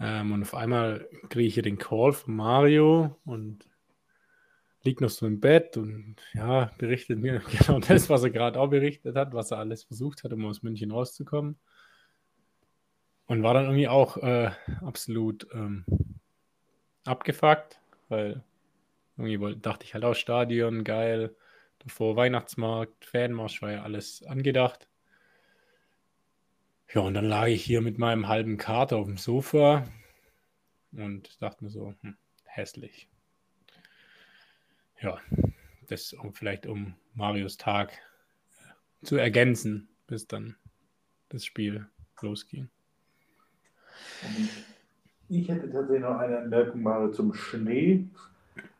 [0.00, 3.69] Ähm, und auf einmal kriege ich hier den Call von Mario und
[4.82, 8.68] liegt noch so im Bett und ja, berichtet mir genau das, was er gerade auch
[8.68, 11.58] berichtet hat, was er alles versucht hat, um aus München rauszukommen.
[13.26, 15.84] Und war dann irgendwie auch äh, absolut ähm,
[17.04, 18.42] abgefuckt, weil
[19.16, 21.36] irgendwie wollte, dachte ich halt auch Stadion, geil,
[21.78, 24.88] davor Weihnachtsmarkt, Fanmarsch war ja alles angedacht.
[26.92, 29.86] Ja, und dann lag ich hier mit meinem halben Kater auf dem Sofa
[30.92, 33.10] und dachte mir so, hm, hässlich.
[35.02, 35.18] Ja,
[35.88, 40.56] das um, vielleicht um Marios Tag äh, zu ergänzen, bis dann
[41.30, 41.86] das Spiel
[42.20, 42.68] losging.
[45.28, 48.06] Ich hätte tatsächlich noch eine Anmerkung mal zum Schnee.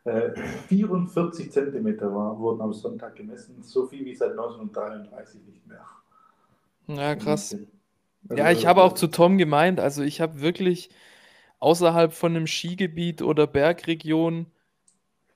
[0.03, 0.31] Äh,
[0.67, 5.85] 44 Zentimeter war, wurden am Sonntag gemessen, so viel wie seit 1933 nicht mehr.
[6.87, 7.57] Ja, krass.
[8.29, 10.89] Ja, ich habe auch zu Tom gemeint, also ich habe wirklich
[11.59, 14.47] außerhalb von einem Skigebiet oder Bergregion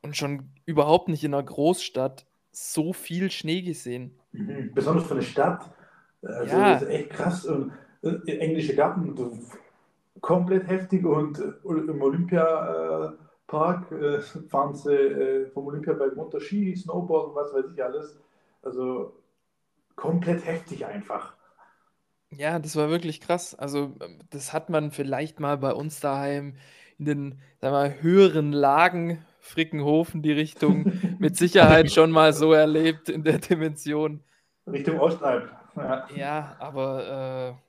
[0.05, 4.17] und schon überhaupt nicht in einer Großstadt so viel Schnee gesehen.
[4.31, 4.71] Mhm.
[4.73, 5.69] Besonders für eine Stadt.
[6.21, 6.73] Also ja.
[6.73, 7.45] das ist echt krass.
[7.45, 9.15] Und äh, englische Garten,
[10.21, 17.29] komplett heftig und äh, im Olympiapark äh, fahren sie äh, vom Olympiaberg runter Ski, Snowboard
[17.29, 18.17] und was weiß ich alles.
[18.63, 19.13] Also
[19.95, 21.33] komplett heftig einfach.
[22.31, 23.55] Ja, das war wirklich krass.
[23.55, 26.55] Also, ähm, das hat man vielleicht mal bei uns daheim
[26.97, 32.51] in den, sagen wir mal, höheren Lagen, Frickenhofen, die Richtung, mit Sicherheit schon mal so
[32.51, 34.23] erlebt in der Dimension.
[34.67, 35.51] Richtung Ostalb.
[35.75, 37.65] Ja, ja aber äh,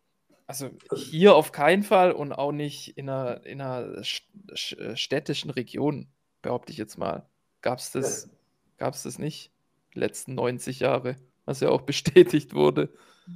[0.47, 6.09] also hier auf keinen Fall und auch nicht in einer, in einer städtischen Region,
[6.41, 7.27] behaupte ich jetzt mal.
[7.61, 8.31] Gab es das,
[8.79, 9.51] gab's das nicht?
[9.97, 12.91] letzten 90 Jahre, was ja auch bestätigt wurde.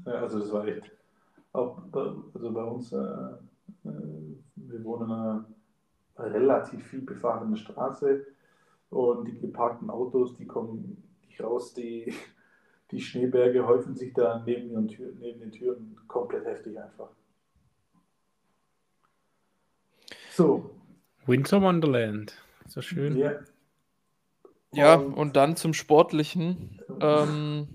[0.07, 0.91] Ja, also das war echt.
[1.53, 5.45] Auch bei, also bei uns, äh, äh wir wohnen in einer
[6.21, 8.27] relativ viel befahrenen Straße
[8.91, 12.13] und die geparkten Autos, die kommen nicht raus, die,
[12.91, 17.11] die Schneeberge häufen sich da neben den, Tür, neben den Türen komplett heftig einfach.
[20.33, 20.71] So.
[21.27, 22.35] Winter Wonderland.
[22.67, 23.17] So schön.
[23.17, 23.33] Ja.
[24.73, 26.77] Ja, und dann zum Sportlichen.
[27.03, 27.69] Ähm,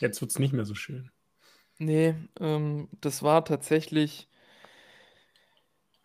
[0.00, 1.10] Jetzt wird es nicht mehr so schön.
[1.78, 4.28] nee, ähm, das war tatsächlich,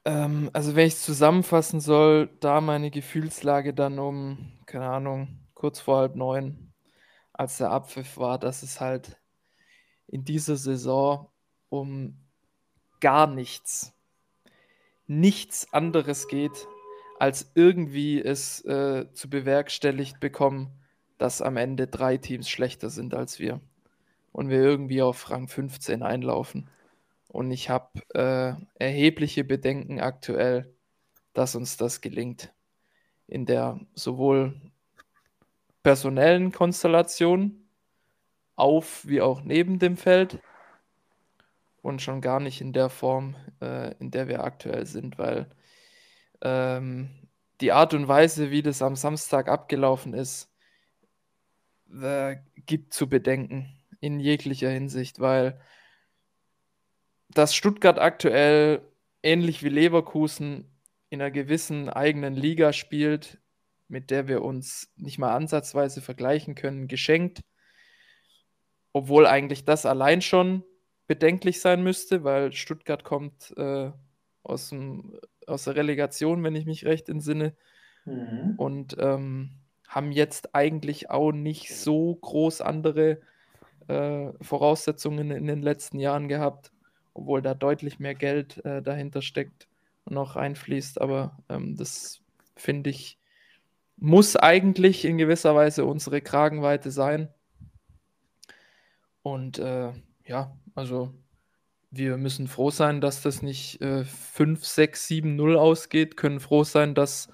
[0.06, 5.80] ähm, also wenn ich es zusammenfassen soll, da meine Gefühlslage dann um, keine Ahnung, kurz
[5.80, 6.74] vor halb neun,
[7.34, 9.20] als der Abpfiff war, dass es halt
[10.08, 11.30] in dieser Saison
[11.70, 12.18] um
[13.02, 13.94] gar nichts,
[15.08, 16.68] nichts anderes geht,
[17.20, 20.72] als irgendwie es äh, zu bewerkstelligt bekommen,
[21.18, 23.62] dass am Ende drei Teams schlechter sind als wir
[24.32, 26.70] und wir irgendwie auf Rang 15 einlaufen.
[27.36, 30.74] Und ich habe äh, erhebliche Bedenken aktuell,
[31.34, 32.54] dass uns das gelingt.
[33.28, 34.56] In der sowohl
[35.84, 37.68] personellen Konstellation
[38.56, 40.40] auf wie auch neben dem Feld
[41.82, 45.50] und schon gar nicht in der Form, äh, in der wir aktuell sind, weil
[46.42, 47.10] ähm,
[47.60, 50.50] die Art und Weise, wie das am Samstag abgelaufen ist,
[52.02, 55.60] äh, gibt zu bedenken in jeglicher Hinsicht, weil
[57.30, 58.82] dass Stuttgart aktuell
[59.24, 60.72] ähnlich wie Leverkusen
[61.10, 63.40] in einer gewissen eigenen Liga spielt,
[63.88, 67.42] mit der wir uns nicht mal ansatzweise vergleichen können, geschenkt.
[68.94, 70.64] Obwohl eigentlich das allein schon
[71.08, 73.92] bedenklich sein müsste, weil Stuttgart kommt äh,
[74.44, 77.56] aus, dem, aus der Relegation, wenn ich mich recht entsinne.
[78.06, 78.54] Mhm.
[78.58, 79.52] Und ähm,
[79.88, 83.22] haben jetzt eigentlich auch nicht so groß andere
[83.88, 86.72] äh, Voraussetzungen in den letzten Jahren gehabt,
[87.16, 89.68] obwohl da deutlich mehr Geld äh, dahinter steckt
[90.04, 91.02] und auch einfließt.
[91.02, 92.22] Aber ähm, das
[92.56, 93.18] finde ich,
[93.98, 97.30] muss eigentlich in gewisser Weise unsere Kragenweite sein.
[99.24, 99.94] Und äh,
[100.26, 101.14] ja, also
[101.90, 106.66] wir müssen froh sein, dass das nicht äh, 5, 6, 7, 0 ausgeht, können froh
[106.66, 107.30] sein, dass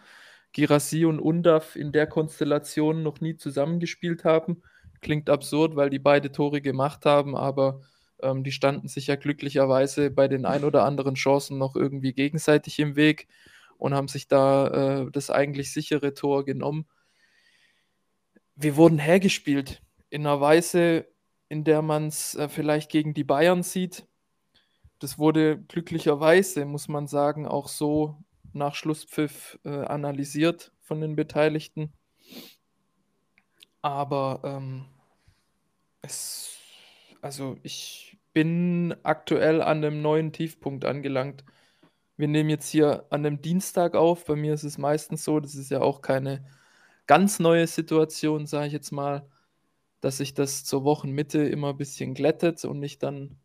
[0.54, 4.62] Girassi und Undaf in der Konstellation noch nie zusammengespielt haben.
[5.02, 7.82] Klingt absurd, weil die beide Tore gemacht haben, aber
[8.22, 12.80] ähm, die standen sich ja glücklicherweise bei den ein oder anderen Chancen noch irgendwie gegenseitig
[12.80, 13.28] im Weg
[13.78, 14.68] und haben sich da
[15.04, 16.86] äh, das eigentlich sichere Tor genommen.
[18.56, 21.08] Wir wurden hergespielt in einer Weise,
[21.50, 24.08] in der man es äh, vielleicht gegen die Bayern sieht.
[25.00, 31.92] Das wurde glücklicherweise, muss man sagen, auch so nach Schlusspfiff äh, analysiert von den Beteiligten.
[33.82, 34.86] Aber ähm,
[36.02, 36.56] es,
[37.22, 41.44] also ich bin aktuell an einem neuen Tiefpunkt angelangt.
[42.18, 44.26] Wir nehmen jetzt hier an einem Dienstag auf.
[44.26, 46.46] Bei mir ist es meistens so, das ist ja auch keine
[47.08, 49.28] ganz neue Situation, sage ich jetzt mal,
[50.02, 53.38] dass sich das zur Wochenmitte immer ein bisschen glättet und ich dann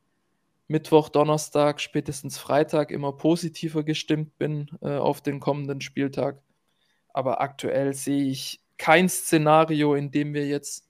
[0.69, 6.43] Mittwoch, Donnerstag, spätestens Freitag immer positiver gestimmt bin äh, auf den kommenden Spieltag.
[7.13, 10.86] Aber aktuell sehe ich kein Szenario, in dem wir jetzt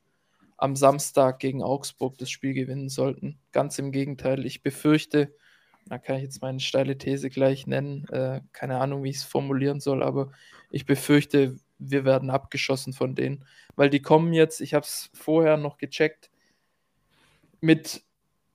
[0.57, 3.39] am Samstag gegen Augsburg das Spiel gewinnen sollten.
[3.53, 5.35] Ganz im Gegenteil, ich befürchte,
[5.87, 9.25] da kann ich jetzt meine steile These gleich nennen, äh, keine Ahnung, wie ich es
[9.25, 10.33] formulieren soll, aber
[10.71, 13.45] ich befürchte, wir werden abgeschossen von denen,
[13.77, 16.31] weil die kommen jetzt, ich habe es vorher noch gecheckt,
[17.61, 18.03] mit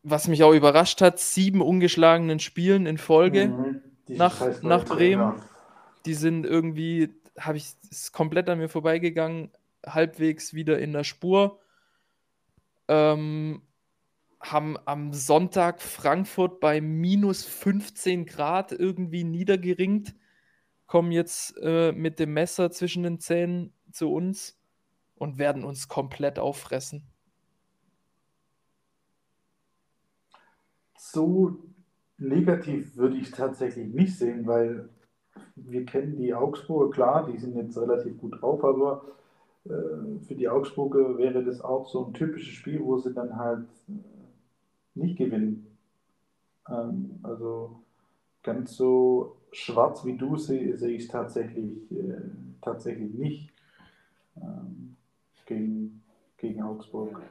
[0.04, 5.34] was mich auch überrascht hat, sieben ungeschlagenen Spielen in Folge mhm, nach, nach Bremen.
[6.06, 9.52] Die sind irgendwie, habe ich, ist komplett an mir vorbeigegangen,
[9.86, 11.61] halbwegs wieder in der Spur.
[12.92, 13.62] Ähm,
[14.42, 20.16] haben am Sonntag Frankfurt bei minus 15 Grad irgendwie niedergeringt,
[20.88, 24.60] kommen jetzt äh, mit dem Messer zwischen den Zähnen zu uns
[25.16, 27.12] und werden uns komplett auffressen.
[31.12, 31.58] so
[32.18, 34.90] negativ würde ich es tatsächlich nicht sehen, weil
[35.56, 39.04] wir kennen die Augsburger, klar, die sind jetzt relativ gut drauf, aber
[39.64, 43.94] für die Augsburger wäre das auch so ein typisches Spiel, wo sie dann halt äh,
[44.96, 45.68] nicht gewinnen.
[46.68, 47.84] Ähm, also
[48.44, 52.22] ganz so schwarz wie du sehe, sehe ich es tatsächlich, äh,
[52.62, 53.50] tatsächlich nicht
[54.38, 54.96] ähm,
[55.46, 56.02] gegen,
[56.38, 57.22] gegen Augsburg.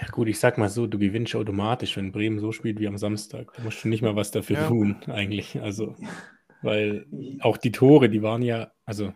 [0.00, 2.98] Ja gut, ich sag mal so, du gewinnst automatisch, wenn Bremen so spielt wie am
[2.98, 3.52] Samstag.
[3.56, 4.66] Da musst du nicht mal was dafür ja.
[4.66, 5.62] tun, eigentlich.
[5.62, 5.94] Also,
[6.62, 7.06] weil
[7.42, 9.12] auch die Tore, die waren ja, also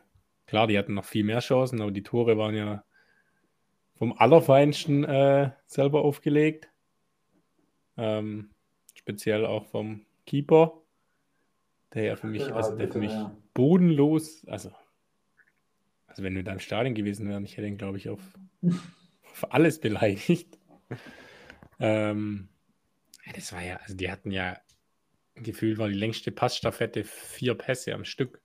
[0.49, 2.85] klar, die hatten noch viel mehr Chancen, aber die Tore waren ja
[3.95, 6.69] vom Allerfeinsten äh, selber aufgelegt.
[7.97, 8.51] Ähm,
[8.95, 10.83] speziell auch vom Keeper,
[11.95, 13.37] der ja für mich, ja, also der für mich ja.
[13.55, 14.73] bodenlos, also,
[16.07, 18.21] also wenn wir da im Stadion gewesen wären, ich hätte ihn, glaube ich, auf,
[18.63, 20.59] auf alles beleidigt.
[21.81, 22.49] Ähm,
[23.35, 24.59] das war ja, also die hatten ja
[25.35, 28.41] gefühlt war die längste Passstaffette vier Pässe am Stück.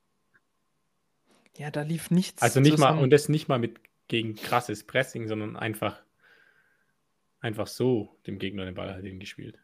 [1.58, 2.42] Ja, da lief nichts.
[2.42, 2.98] Also nicht zusammen.
[2.98, 6.02] mal, und das nicht mal mit gegen krasses Pressing, sondern einfach,
[7.40, 9.60] einfach so dem Gegner den Ball halt hingespielt.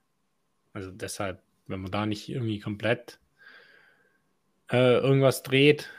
[0.73, 3.19] Also deshalb, wenn man da nicht irgendwie komplett
[4.71, 5.89] äh, irgendwas dreht.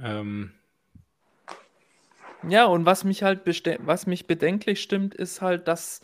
[0.00, 0.52] Ähm,
[2.48, 3.42] ja, und was mich halt
[3.86, 6.00] was mich bedenklich stimmt, ist halt, dass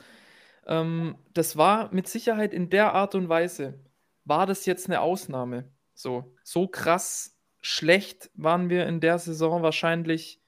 [0.66, 3.80] ähm, das war mit Sicherheit in der Art und Weise,
[4.24, 5.70] war das jetzt eine Ausnahme.
[5.94, 10.40] So, so krass schlecht waren wir in der Saison wahrscheinlich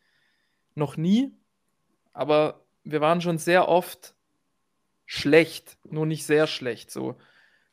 [0.75, 1.37] noch nie,
[2.13, 4.15] aber wir waren schon sehr oft
[5.07, 6.91] schlecht, nur nicht sehr schlecht.
[6.91, 7.17] So,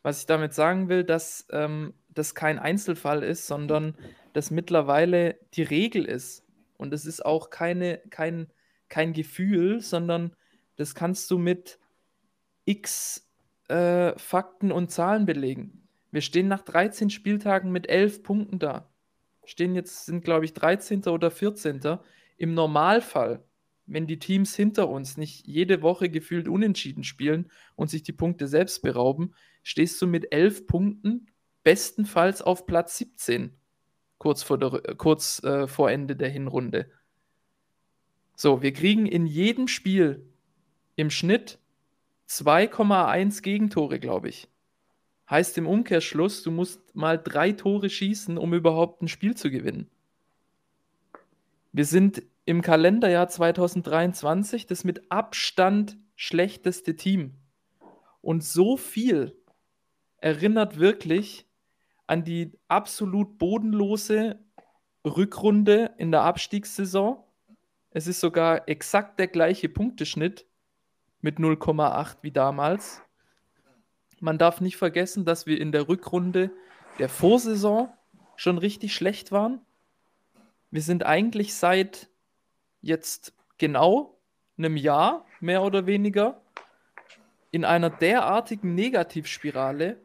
[0.01, 3.95] was ich damit sagen will, dass ähm, das kein Einzelfall ist, sondern
[4.33, 6.43] das mittlerweile die Regel ist.
[6.77, 8.51] Und es ist auch keine, kein,
[8.89, 10.35] kein Gefühl, sondern
[10.75, 11.79] das kannst du mit
[12.65, 13.29] x
[13.67, 15.87] äh, Fakten und Zahlen belegen.
[16.11, 18.89] Wir stehen nach 13 Spieltagen mit 11 Punkten da.
[19.47, 21.05] Stehen jetzt, sind glaube ich 13.
[21.05, 21.99] oder 14.
[22.35, 23.45] Im Normalfall,
[23.85, 28.49] wenn die Teams hinter uns nicht jede Woche gefühlt unentschieden spielen und sich die Punkte
[28.49, 29.33] selbst berauben,
[29.63, 31.27] stehst du mit 11 Punkten
[31.63, 33.57] bestenfalls auf Platz 17,
[34.17, 36.91] kurz vor, der, kurz, äh, vor Ende der Hinrunde.
[38.35, 40.29] So, wir kriegen in jedem Spiel
[40.97, 41.57] im Schnitt
[42.27, 44.49] 2,1 Gegentore, glaube ich.
[45.29, 49.89] Heißt im Umkehrschluss, du musst mal drei Tore schießen, um überhaupt ein Spiel zu gewinnen.
[51.73, 57.33] Wir sind im Kalenderjahr 2023 das mit Abstand schlechteste Team.
[58.21, 59.35] Und so viel
[60.17, 61.45] erinnert wirklich
[62.07, 64.39] an die absolut bodenlose
[65.05, 67.23] Rückrunde in der Abstiegssaison.
[67.91, 70.45] Es ist sogar exakt der gleiche Punkteschnitt
[71.21, 73.01] mit 0,8 wie damals.
[74.19, 76.51] Man darf nicht vergessen, dass wir in der Rückrunde
[76.97, 77.89] der Vorsaison
[78.35, 79.61] schon richtig schlecht waren.
[80.71, 82.09] Wir sind eigentlich seit
[82.81, 84.17] jetzt genau
[84.57, 86.41] einem Jahr, mehr oder weniger,
[87.51, 89.99] in einer derartigen Negativspirale,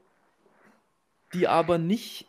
[1.33, 2.27] die aber nicht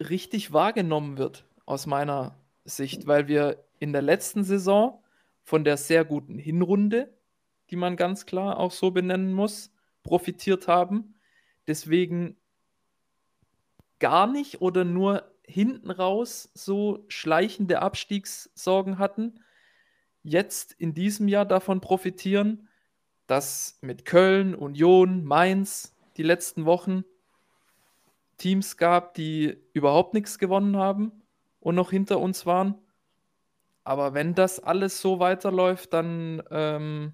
[0.00, 5.02] richtig wahrgenommen wird, aus meiner Sicht, weil wir in der letzten Saison
[5.44, 7.12] von der sehr guten Hinrunde,
[7.70, 11.14] die man ganz klar auch so benennen muss, profitiert haben
[11.66, 12.36] deswegen
[13.98, 19.40] gar nicht oder nur hinten raus so schleichende Abstiegssorgen hatten,
[20.22, 22.68] jetzt in diesem Jahr davon profitieren,
[23.26, 27.04] dass mit Köln, Union, Mainz die letzten Wochen
[28.38, 31.12] Teams gab, die überhaupt nichts gewonnen haben
[31.60, 32.76] und noch hinter uns waren.
[33.84, 37.12] Aber wenn das alles so weiterläuft, dann ähm,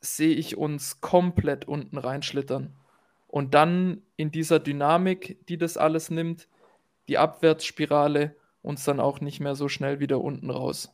[0.00, 2.72] sehe ich uns komplett unten reinschlittern.
[3.28, 6.48] Und dann in dieser Dynamik, die das alles nimmt,
[7.08, 10.92] die Abwärtsspirale, uns dann auch nicht mehr so schnell wieder unten raus.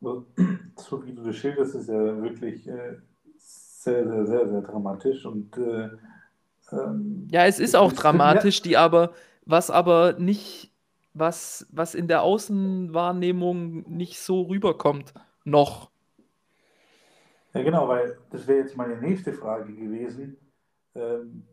[0.76, 2.96] So wie du das schilderst, ist ja wirklich äh,
[3.36, 5.26] sehr, sehr, sehr, sehr dramatisch.
[5.26, 5.90] Und, äh,
[6.72, 9.12] ähm, ja, es ist auch dramatisch, die aber,
[9.44, 10.72] was aber nicht,
[11.12, 15.12] was, was in der Außenwahrnehmung nicht so rüberkommt,
[15.44, 15.89] noch.
[17.54, 20.36] Ja, genau, weil das wäre jetzt meine nächste Frage gewesen.
[20.94, 21.44] Ähm,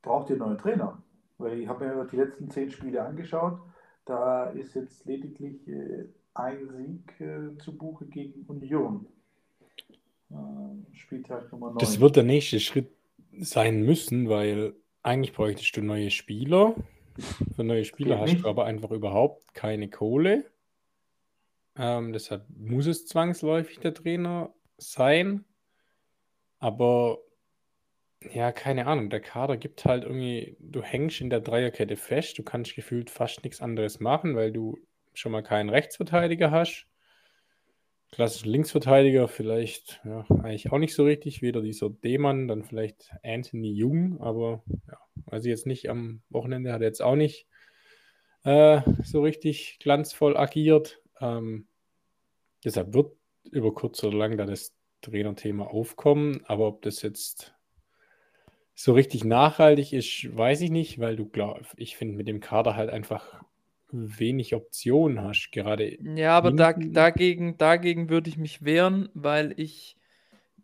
[0.00, 1.02] braucht ihr neuen Trainer?
[1.38, 3.58] Weil ich habe mir die letzten zehn Spiele angeschaut.
[4.04, 9.06] Da ist jetzt lediglich äh, ein Sieg äh, zu Buche gegen Union.
[10.30, 11.78] Äh, Spieltag Nummer 9.
[11.78, 12.90] Das wird der nächste Schritt
[13.38, 16.74] sein müssen, weil eigentlich bräuchtest du neue Spieler.
[17.56, 20.44] Für neue Spieler hast du aber einfach überhaupt keine Kohle.
[21.76, 24.52] Ähm, deshalb muss es zwangsläufig der Trainer
[24.90, 25.44] sein.
[26.58, 27.18] Aber
[28.32, 32.42] ja, keine Ahnung, der Kader gibt halt irgendwie, du hängst in der Dreierkette fest, du
[32.42, 34.78] kannst gefühlt fast nichts anderes machen, weil du
[35.14, 36.86] schon mal keinen Rechtsverteidiger hast.
[38.12, 41.40] Klassischer Linksverteidiger vielleicht, ja, eigentlich auch nicht so richtig.
[41.40, 46.72] Weder dieser D-Mann, dann vielleicht Anthony Jung, aber ja, weiß ich jetzt nicht, am Wochenende
[46.72, 47.46] hat er jetzt auch nicht
[48.44, 51.00] äh, so richtig glanzvoll agiert.
[51.20, 51.66] Ähm,
[52.64, 53.16] deshalb wird
[53.50, 56.42] über kurz oder lang da das Trainerthema aufkommen.
[56.46, 57.54] Aber ob das jetzt
[58.74, 62.76] so richtig nachhaltig ist, weiß ich nicht, weil du glaubst, ich finde mit dem Kader
[62.76, 63.42] halt einfach
[63.90, 65.50] wenig Optionen hast.
[65.52, 69.96] Gerade Ja, aber da, dagegen, dagegen würde ich mich wehren, weil ich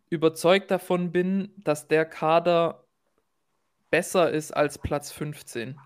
[0.09, 2.85] überzeugt davon bin, dass der Kader
[3.91, 5.79] besser ist als Platz 15.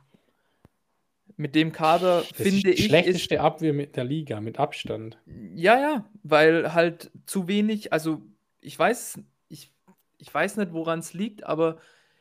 [1.43, 2.85] Mit dem Kader das finde ist die ich.
[2.85, 5.19] schlechteste Abwehr mit der Liga, mit Abstand.
[5.57, 8.23] Ja, ja, weil halt zu wenig, also
[8.61, 9.19] ich weiß,
[9.49, 9.73] ich,
[10.19, 11.79] ich weiß nicht, woran es liegt, aber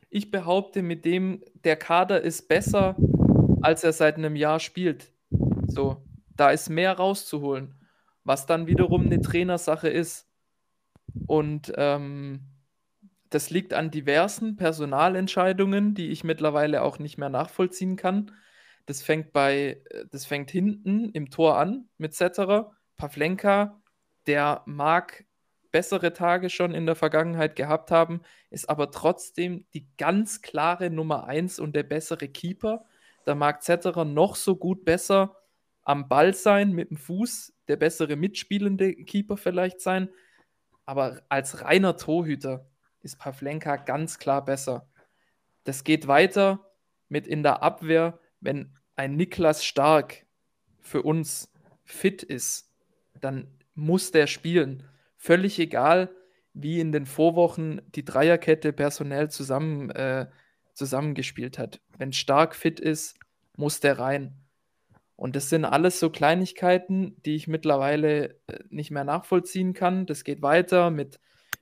[0.09, 2.95] ich behaupte, mit dem, der Kader ist besser,
[3.61, 5.11] als er seit einem Jahr spielt.
[5.67, 6.01] So,
[6.35, 7.75] da ist mehr rauszuholen,
[8.23, 10.27] was dann wiederum eine Trainersache ist.
[11.27, 12.39] Und ähm,
[13.29, 18.31] das liegt an diversen Personalentscheidungen, die ich mittlerweile auch nicht mehr nachvollziehen kann.
[18.91, 19.81] Das fängt bei,
[20.11, 22.75] das fängt hinten im Tor an mit Zetterer.
[22.97, 23.81] Pavlenka,
[24.27, 25.23] der mag
[25.71, 28.19] bessere Tage schon in der Vergangenheit gehabt haben,
[28.49, 32.83] ist aber trotzdem die ganz klare Nummer 1 und der bessere Keeper.
[33.23, 35.37] Da mag Zetterer noch so gut besser
[35.83, 40.09] am Ball sein, mit dem Fuß, der bessere mitspielende Keeper vielleicht sein.
[40.85, 42.65] Aber als reiner Torhüter
[43.03, 44.85] ist Pavlenka ganz klar besser.
[45.63, 46.69] Das geht weiter
[47.07, 50.27] mit in der Abwehr, wenn ein Niklas Stark
[50.79, 51.51] für uns
[51.83, 52.69] fit ist,
[53.19, 54.83] dann muss der spielen.
[55.17, 56.11] Völlig egal,
[56.53, 60.27] wie in den Vorwochen die Dreierkette personell zusammen, äh,
[60.75, 61.81] zusammengespielt hat.
[61.97, 63.17] Wenn Stark fit ist,
[63.57, 64.35] muss der rein.
[65.15, 70.05] Und das sind alles so Kleinigkeiten, die ich mittlerweile äh, nicht mehr nachvollziehen kann.
[70.05, 71.19] Das geht weiter mit,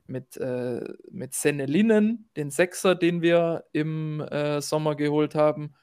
[0.07, 5.75] mit, äh, mit Senelinen, den Sechser, den wir im äh, Sommer geholt haben.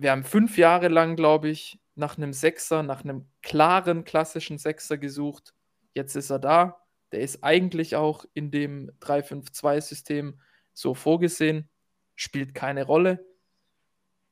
[0.00, 4.96] Wir haben fünf Jahre lang, glaube ich, nach einem Sechser, nach einem klaren klassischen Sechser
[4.96, 5.54] gesucht.
[5.94, 6.80] Jetzt ist er da.
[7.12, 10.40] Der ist eigentlich auch in dem 3-5-2-System
[10.72, 11.68] so vorgesehen,
[12.14, 13.24] spielt keine Rolle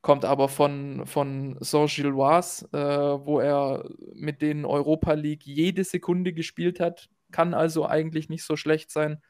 [0.00, 6.80] kommt aber von, von Saint-Gilloise, äh, wo er mit den Europa League jede Sekunde gespielt
[6.80, 9.20] hat, kann also eigentlich nicht so schlecht sein.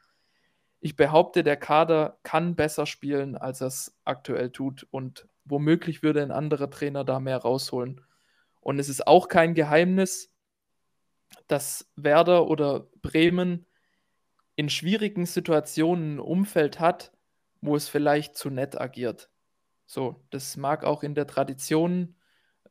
[0.80, 6.22] Ich behaupte, der Kader kann besser spielen, als er es aktuell tut und womöglich würde
[6.22, 8.00] ein anderer Trainer da mehr rausholen.
[8.60, 10.32] Und es ist auch kein Geheimnis,
[11.46, 13.66] dass Werder oder Bremen
[14.56, 17.12] in schwierigen Situationen ein Umfeld hat,
[17.60, 19.30] wo es vielleicht zu nett agiert.
[19.86, 22.16] So, das mag auch in der Tradition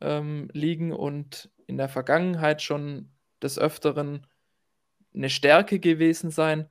[0.00, 3.10] ähm, liegen und in der Vergangenheit schon
[3.42, 4.26] des Öfteren
[5.14, 6.70] eine Stärke gewesen sein.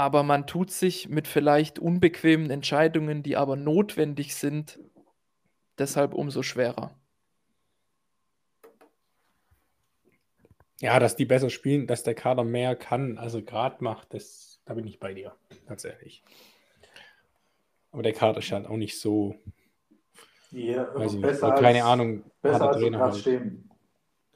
[0.00, 4.78] Aber man tut sich mit vielleicht unbequemen Entscheidungen, die aber notwendig sind,
[5.76, 6.98] deshalb umso schwerer.
[10.80, 14.72] Ja, dass die besser spielen, dass der Kader mehr kann, also gerade macht, das, da
[14.72, 15.36] bin ich bei dir,
[15.66, 16.22] ganz ehrlich.
[17.92, 19.34] Aber der Kader scheint auch nicht so.
[20.50, 21.60] Ja, weiß ich besser nicht.
[21.60, 22.24] Keine als, Ahnung.
[22.40, 23.70] Besser hat der als Trainer Trainer halt, stehen.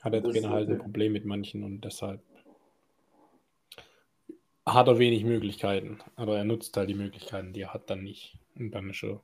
[0.02, 0.76] hat der Das Trainer halt ein.
[0.76, 2.20] Problem mit manchen und deshalb
[4.66, 5.98] hat er wenig Möglichkeiten.
[6.16, 8.38] Aber er nutzt halt die Möglichkeiten, die er hat, dann nicht.
[8.56, 9.20] Und dann ist er,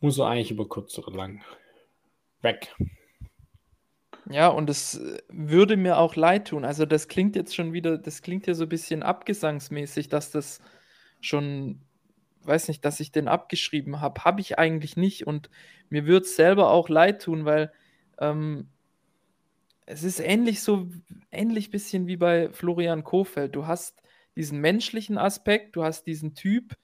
[0.00, 1.42] muss er eigentlich über kurz oder lang
[2.42, 2.74] weg.
[4.28, 6.64] Ja, und es äh, würde mir auch leid tun.
[6.64, 10.60] Also das klingt jetzt schon wieder, das klingt ja so ein bisschen abgesangsmäßig, dass das
[11.20, 11.80] schon,
[12.42, 14.24] weiß nicht, dass ich den abgeschrieben habe.
[14.24, 15.26] Habe ich eigentlich nicht.
[15.26, 15.50] Und
[15.88, 17.72] mir würde es selber auch leid tun, weil
[18.18, 18.68] ähm,
[19.92, 20.88] es ist ähnlich so,
[21.30, 23.54] ähnlich bisschen wie bei Florian Kofeld.
[23.54, 24.02] Du hast
[24.36, 26.76] diesen menschlichen Aspekt, du hast diesen Typ,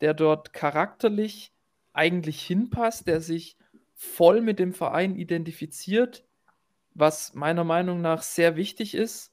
[0.00, 1.52] der dort charakterlich
[1.92, 3.56] eigentlich hinpasst, der sich
[3.94, 6.24] voll mit dem Verein identifiziert,
[6.94, 9.32] was meiner Meinung nach sehr wichtig ist.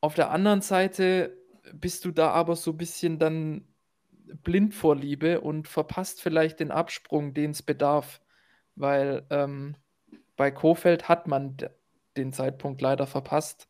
[0.00, 1.36] Auf der anderen Seite
[1.72, 3.66] bist du da aber so ein bisschen dann
[4.42, 8.20] blind vor Liebe und verpasst vielleicht den Absprung, den es bedarf,
[8.74, 9.76] weil ähm,
[10.36, 11.56] bei Kofeld hat man
[12.16, 13.68] den Zeitpunkt leider verpasst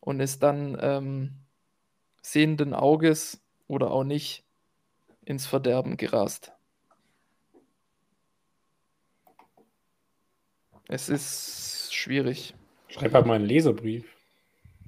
[0.00, 1.46] und ist dann ähm,
[2.22, 4.44] sehenden Auges oder auch nicht
[5.24, 6.52] ins Verderben gerast.
[10.88, 12.54] Es ist schwierig.
[12.88, 14.16] Schreib halt mal einen Leserbrief.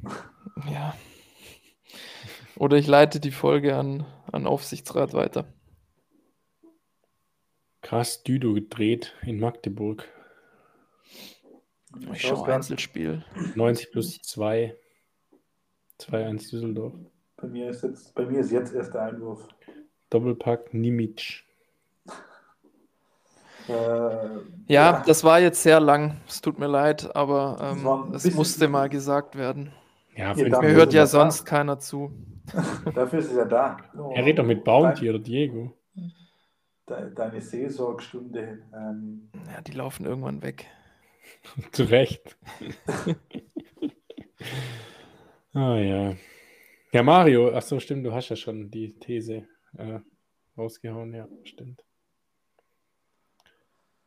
[0.72, 0.96] Ja.
[2.56, 5.46] Oder ich leite die Folge an, an Aufsichtsrat weiter.
[7.80, 10.08] Krass Düdo gedreht in Magdeburg.
[12.12, 13.24] Ich schaue Einzelspiel.
[13.54, 14.74] 90 plus 2.
[16.00, 16.94] 2-1 Düsseldorf.
[17.36, 19.48] bei, mir ist jetzt, bei mir ist jetzt erst der Einwurf.
[20.10, 21.44] Doppelpack Nimic.
[23.68, 23.72] Äh,
[24.66, 26.20] Ja, das war jetzt sehr lang.
[26.26, 29.72] Es tut mir leid, aber ähm, es musste mal gesagt werden.
[30.16, 31.06] Ja, da- Mir hört ja ja da.
[31.06, 32.10] sonst keiner zu.
[32.94, 33.76] Dafür ist es ja da.
[33.96, 34.12] Oh.
[34.16, 35.74] Er redet doch mit Bounty oder Diego.
[36.88, 38.62] de, deine Seelsorgstunde.
[38.74, 40.66] Ähm, Ja, die laufen irgendwann weg.
[41.72, 42.36] Zu Recht.
[45.52, 46.16] ah ja.
[46.92, 50.00] Ja, Mario, ach so, stimmt, du hast ja schon die These äh,
[50.56, 51.84] rausgehauen, ja, stimmt.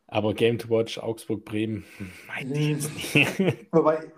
[0.08, 1.84] Aber Game to Watch Augsburg-Bremen,
[2.28, 3.66] weiß ich jetzt nicht.
[3.72, 4.12] wobei,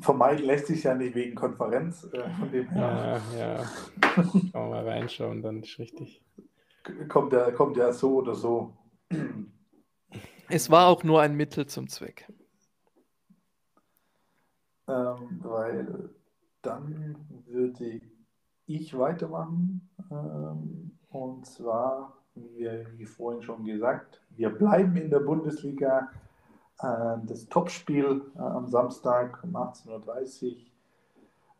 [0.00, 2.08] vermeiden lässt sich ja nicht wegen Konferenz.
[2.12, 3.64] Äh, von dem her ja, ja.
[4.12, 6.22] Schauen wir mal reinschauen, dann ist richtig.
[7.08, 8.76] kommt, ja, kommt ja so oder so.
[10.54, 12.30] Es war auch nur ein Mittel zum Zweck.
[14.86, 16.10] Ähm, weil
[16.60, 18.02] dann würde
[18.66, 19.88] ich weitermachen.
[20.10, 26.10] Ähm, und zwar, wie, vorhin schon gesagt, wir bleiben in der Bundesliga.
[26.80, 30.56] Äh, das Topspiel äh, am Samstag um 18.30 Uhr.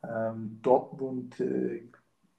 [0.06, 1.88] Ähm, Dortmund äh,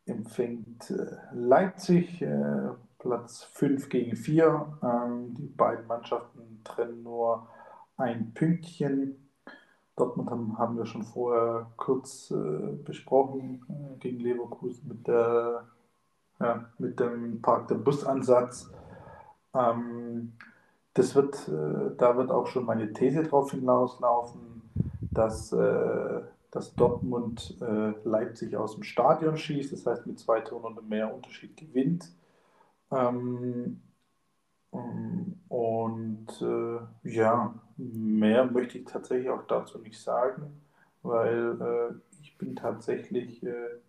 [0.06, 2.70] empfängt äh, Leipzig, äh,
[3.04, 4.80] Platz 5 gegen 4.
[4.82, 7.48] Ähm, die beiden Mannschaften trennen nur
[7.98, 9.30] ein Pünktchen.
[9.96, 15.66] Dortmund haben, haben wir schon vorher kurz äh, besprochen äh, gegen Leverkusen mit, der,
[16.40, 18.72] ja, mit dem Park der Busansatz.
[19.54, 20.34] Ähm,
[20.94, 24.62] das wird, äh, da wird auch schon meine These drauf hinauslaufen,
[25.12, 30.78] dass, äh, dass Dortmund äh, Leipzig aus dem Stadion schießt, das heißt mit zwei Toren
[30.78, 32.10] und mehr Unterschied gewinnt.
[32.94, 33.82] Ähm,
[34.72, 40.62] ähm, und äh, ja, mehr möchte ich tatsächlich auch dazu nicht sagen,
[41.02, 43.80] weil äh, ich bin tatsächlich äh,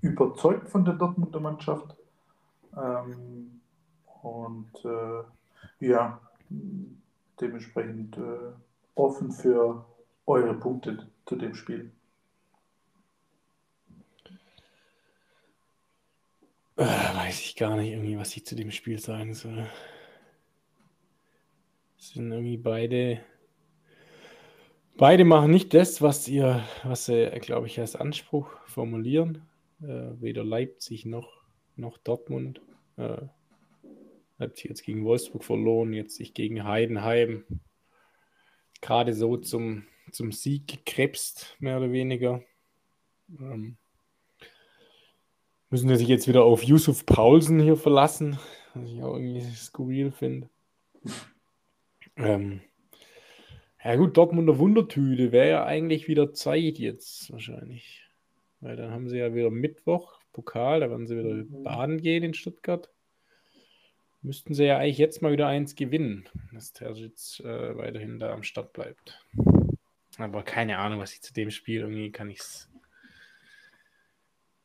[0.00, 1.96] überzeugt von der Dortmunder Mannschaft.
[2.76, 3.60] Ähm,
[4.22, 6.20] und äh, ja,
[7.40, 8.52] dementsprechend äh,
[8.94, 9.84] offen für
[10.26, 11.92] eure Punkte zu dem Spiel.
[16.76, 19.66] Äh, weiß ich gar nicht irgendwie, was ich zu dem Spiel sagen soll.
[21.98, 23.20] Es sind irgendwie beide.
[24.96, 29.42] Beide machen nicht das, was ihr, was sie, glaube ich, als Anspruch formulieren.
[29.82, 31.42] Äh, weder Leipzig noch,
[31.76, 32.60] noch Dortmund.
[32.96, 33.22] Äh,
[34.38, 37.44] Leipzig jetzt gegen Wolfsburg verloren, jetzt sich gegen Heidenheim
[38.84, 42.42] gerade so zum, zum Sieg gekrebst, mehr oder weniger.
[43.40, 43.78] Ähm,
[45.74, 48.38] müssen wir sich jetzt wieder auf Yusuf Paulsen hier verlassen,
[48.74, 50.48] was ich auch irgendwie skurril finde.
[52.14, 52.60] Ähm,
[53.82, 58.08] ja gut, Dortmunder Wundertüte wäre ja eigentlich wieder Zeit jetzt wahrscheinlich.
[58.60, 62.34] Weil dann haben sie ja wieder Mittwoch Pokal, da werden sie wieder baden gehen in
[62.34, 62.88] Stuttgart.
[64.22, 68.44] Müssten sie ja eigentlich jetzt mal wieder eins gewinnen, dass Terzic äh, weiterhin da am
[68.44, 69.26] Start bleibt.
[70.18, 72.70] Aber keine Ahnung, was ich zu dem Spiel irgendwie kann ich's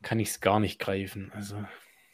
[0.01, 1.31] kann ich es gar nicht greifen.
[1.33, 1.63] Also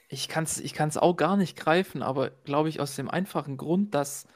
[0.10, 3.58] Ich kann es ich kann's auch gar nicht greifen, aber glaube ich aus dem einfachen
[3.58, 4.28] Grund, dass,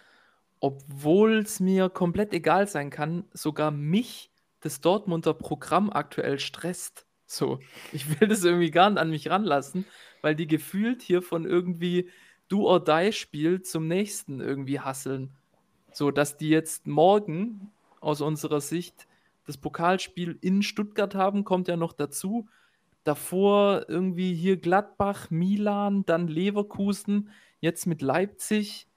[0.59, 4.31] obwohl es mir komplett egal sein kann, sogar mich
[4.61, 7.05] das Dortmunder Programm aktuell stresst.
[7.25, 7.59] So,
[7.91, 9.85] ich will das irgendwie gar nicht an mich ranlassen,
[10.21, 12.09] weil die gefühlt hier von irgendwie
[12.49, 15.31] Do-or-Die-Spiel zum nächsten irgendwie hasseln.
[15.91, 17.71] So, dass die jetzt morgen
[18.01, 19.07] aus unserer Sicht
[19.45, 22.47] das Pokalspiel in Stuttgart haben, kommt ja noch dazu.
[23.03, 27.29] Davor irgendwie hier Gladbach, Milan, dann Leverkusen,
[27.61, 28.87] jetzt mit Leipzig.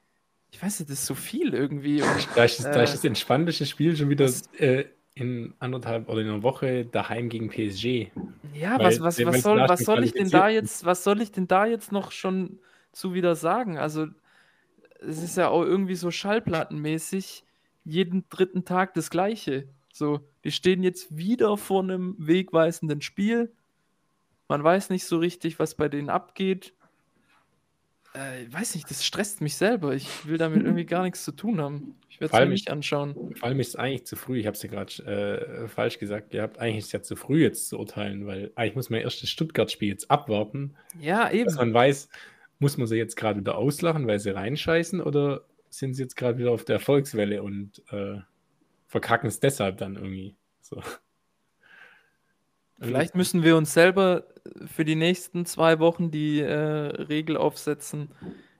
[0.50, 2.03] Ich weiß nicht, das ist so viel irgendwie.
[2.03, 4.84] Und, da ist, ist äh, das entspannte Spiel schon wieder das- äh,
[5.14, 8.11] in anderthalb oder in einer Woche daheim gegen PSG.
[8.55, 10.55] Ja, Weil- was, was, was, soll, was soll ich denn da ist.
[10.55, 12.59] jetzt, was soll ich denn da jetzt noch schon
[12.92, 13.78] zu wieder sagen?
[13.78, 14.07] Also,
[15.00, 17.44] es ist ja auch irgendwie so schallplattenmäßig
[17.84, 19.68] jeden dritten Tag das Gleiche.
[19.92, 23.53] So, wir stehen jetzt wieder vor einem wegweisenden Spiel.
[24.53, 26.74] Man weiß nicht so richtig, was bei denen abgeht.
[28.14, 29.94] Äh, ich weiß nicht, das stresst mich selber.
[29.94, 31.94] Ich will damit irgendwie gar nichts zu tun haben.
[32.11, 33.34] Ich werde es mir nicht anschauen.
[33.34, 34.38] Vor allem ist es eigentlich zu früh.
[34.38, 36.59] Ich habe es ja gerade äh, falsch gesagt gehabt.
[36.59, 39.30] Eigentlich ist es ja zu früh jetzt zu urteilen, weil eigentlich muss man erst das
[39.30, 41.55] Stuttgart-Spiel jetzt abwarten, Ja, dass eben.
[41.55, 42.11] man weiß,
[42.59, 46.36] muss man sie jetzt gerade wieder auslachen, weil sie reinscheißen oder sind sie jetzt gerade
[46.36, 48.18] wieder auf der Erfolgswelle und äh,
[48.86, 50.36] verkacken es deshalb dann irgendwie.
[50.61, 50.82] So.
[52.82, 54.26] Vielleicht müssen wir uns selber
[54.66, 58.11] für die nächsten zwei Wochen die äh, Regel aufsetzen,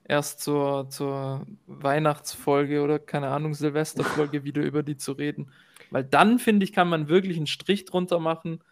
[0.05, 5.51] erst zur, zur Weihnachtsfolge oder keine Ahnung, Silvesterfolge wieder über die zu reden.
[5.91, 8.62] Weil dann, finde ich, kann man wirklich einen Strich drunter machen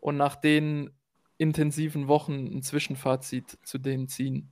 [0.00, 0.90] und nach den
[1.38, 4.50] intensiven Wochen ein Zwischenfazit zu denen ziehen.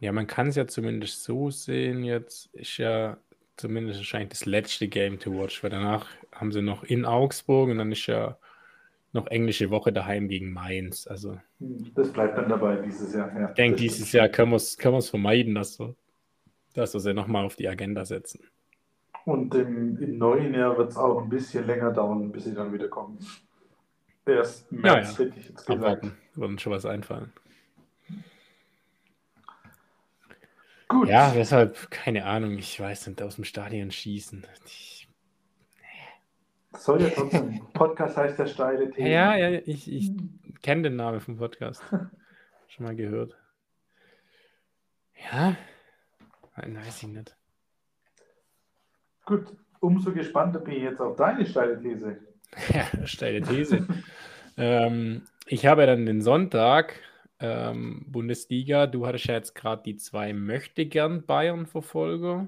[0.00, 2.02] Ja, man kann es ja zumindest so sehen.
[2.02, 3.18] Jetzt ist ja
[3.56, 7.78] zumindest wahrscheinlich das letzte Game to watch, weil danach haben sie noch in Augsburg und
[7.78, 8.38] dann ist ja
[9.14, 11.06] noch englische Woche daheim gegen Mainz.
[11.06, 11.38] Also
[11.94, 13.32] Das bleibt dann dabei dieses Jahr.
[13.38, 14.12] Ja, ich denke, dieses.
[14.12, 15.94] Jahr können wir es können wir's vermeiden, dass wir,
[16.74, 18.40] dass wir sie nochmal auf die Agenda setzen.
[19.24, 22.72] Und im, im neuen Jahr wird es auch ein bisschen länger dauern, bis sie dann
[22.72, 23.18] wieder kommen.
[24.26, 25.24] Erst März ja.
[25.24, 25.70] hätte ich jetzt gesagt.
[25.70, 27.32] Abwarten, wird uns schon was einfallen.
[30.88, 31.08] Gut.
[31.08, 34.46] Ja, deshalb, keine Ahnung, ich weiß nicht, aus dem Stadion schießen.
[34.66, 34.93] Ich,
[36.76, 37.60] soll ja trotzdem.
[37.72, 39.10] Podcast heißt der steile Themen.
[39.10, 40.12] ja, ja, ich, ich
[40.62, 41.82] kenne den Namen vom Podcast.
[42.68, 43.36] Schon mal gehört.
[45.32, 45.56] Ja,
[46.56, 47.36] Nein, weiß ich nicht.
[49.24, 49.46] Gut,
[49.80, 52.18] umso gespannter bin ich jetzt auf deine steile These.
[52.72, 53.84] Ja, steile These.
[54.56, 57.00] ähm, ich habe dann den Sonntag
[57.40, 58.86] ähm, Bundesliga.
[58.86, 62.46] Du hattest ja jetzt gerade die zwei möchtegern Bayern-Verfolger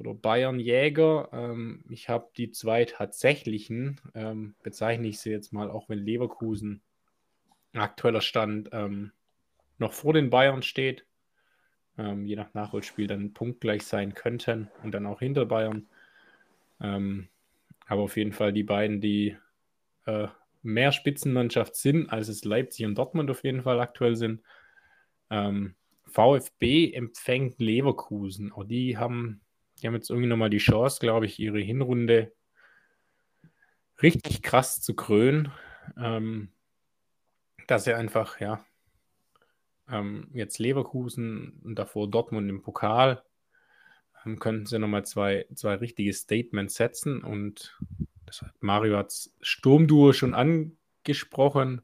[0.00, 1.28] oder Bayern-Jäger.
[1.32, 6.82] Ähm, ich habe die zwei tatsächlichen, ähm, bezeichne ich sie jetzt mal, auch wenn Leverkusen
[7.72, 9.12] aktueller Stand ähm,
[9.78, 11.06] noch vor den Bayern steht.
[11.98, 15.86] Ähm, je nach Nachholspiel dann punktgleich sein könnten und dann auch hinter Bayern.
[16.80, 17.28] Ähm,
[17.86, 19.36] aber auf jeden Fall die beiden, die
[20.06, 20.28] äh,
[20.62, 24.42] mehr Spitzenmannschaft sind, als es Leipzig und Dortmund auf jeden Fall aktuell sind.
[25.30, 25.74] Ähm,
[26.04, 28.52] VfB empfängt Leverkusen.
[28.52, 29.40] Auch die haben,
[29.80, 32.32] die haben jetzt irgendwie nochmal die Chance, glaube ich, ihre Hinrunde
[34.02, 35.52] richtig krass zu krönen.
[35.96, 36.52] Ähm,
[37.70, 38.64] dass sie einfach, ja,
[39.88, 43.22] ähm, jetzt Leverkusen und davor Dortmund im Pokal
[44.24, 47.78] ähm, könnten sie nochmal zwei, zwei richtige Statements setzen und
[48.26, 51.82] das hat Mario hat Sturmduo schon angesprochen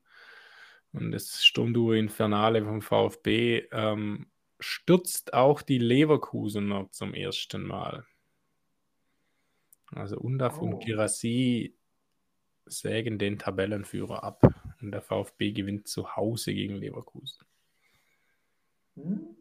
[0.92, 4.26] und das Sturmduo Infernale vom VfB ähm,
[4.61, 8.04] stürzt auch die Leverkusener zum ersten Mal.
[9.94, 10.64] Also Undaf Oh.
[10.64, 11.74] und Girassi
[12.64, 14.42] sägen den Tabellenführer ab
[14.80, 17.44] und der VfB gewinnt zu Hause gegen Leverkusen.
[18.96, 19.36] Hm?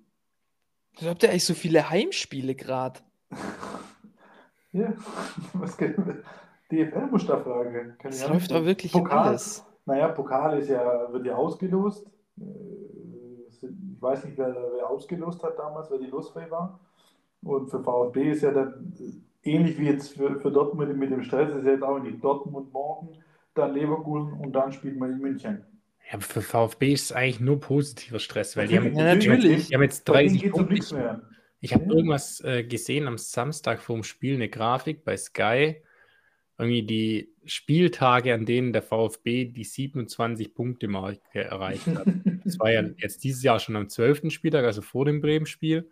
[0.98, 3.00] Wieso habt ihr eigentlich so viele Heimspiele gerade?
[4.72, 4.94] Ja,
[5.54, 5.96] was geht?
[6.70, 7.96] DFL muss da fragen.
[7.98, 9.66] Kann auch läuft doch wirklich Pokal, alles.
[9.86, 12.06] Naja, Pokal ist ja, wird ja ausgelost.
[13.96, 16.80] Ich weiß nicht, wer, wer ausgelost hat damals, wer die losfrei war.
[17.44, 18.94] Und für VfB ist ja dann
[19.44, 22.24] äh, ähnlich wie jetzt für, für Dortmund mit dem Stress, ist ja jetzt auch nicht
[22.24, 23.10] Dortmund morgen,
[23.54, 25.64] dann Leverkusen und dann spielt man in München.
[26.12, 29.68] Ja, für VfB ist es eigentlich nur positiver Stress, weil die haben, Ja, natürlich.
[29.68, 31.06] die haben jetzt Bei denen 30 geht es um nichts Punkte.
[31.06, 31.22] mehr.
[31.62, 31.92] Ich habe Ja.
[31.92, 35.82] irgendwas äh, gesehen am Samstag vorm Spiel, eine Grafik bei Sky.
[36.58, 42.06] Irgendwie die Spieltage, an denen der VfB die 27-Punkte-Marke erreicht hat.
[42.46, 44.30] Das war ja jetzt dieses Jahr schon am 12.
[44.32, 45.90] Spieltag, also vor dem Bremen-Spiel.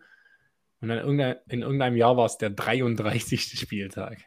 [0.80, 3.58] Und dann irgendein, in irgendeinem Jahr war es der 33.
[3.58, 4.18] Spieltag.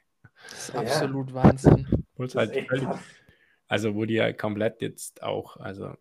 [0.50, 0.82] Das ist Ja.
[0.82, 1.88] absolut Wahnsinn.
[2.18, 2.88] Halt völlig,
[3.68, 5.94] also wo die ja komplett jetzt auch, also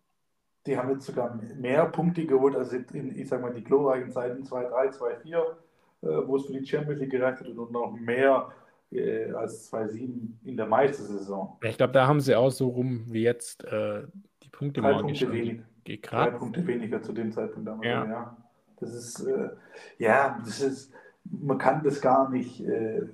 [0.65, 4.43] Die haben jetzt sogar mehr Punkte geholt als in, ich sag mal, die glorreichen Zeiten
[4.43, 8.51] 2-3, 2-4, äh, wo es für die Champions League gereicht hat und noch mehr
[8.91, 10.09] äh, als 2-7
[10.43, 11.57] in der Meistersaison.
[11.63, 14.03] ich glaube, da haben sie auch so rum wie jetzt äh,
[14.43, 15.61] die Punkte Drei mal Punkte wenig.
[16.01, 16.31] Drei.
[16.31, 17.85] Punkte weniger zu dem Zeitpunkt damals.
[17.85, 18.05] Ja.
[18.05, 18.37] ja.
[18.79, 19.49] Das ist, äh,
[19.97, 23.07] ja, das ist, man kann das gar nicht äh,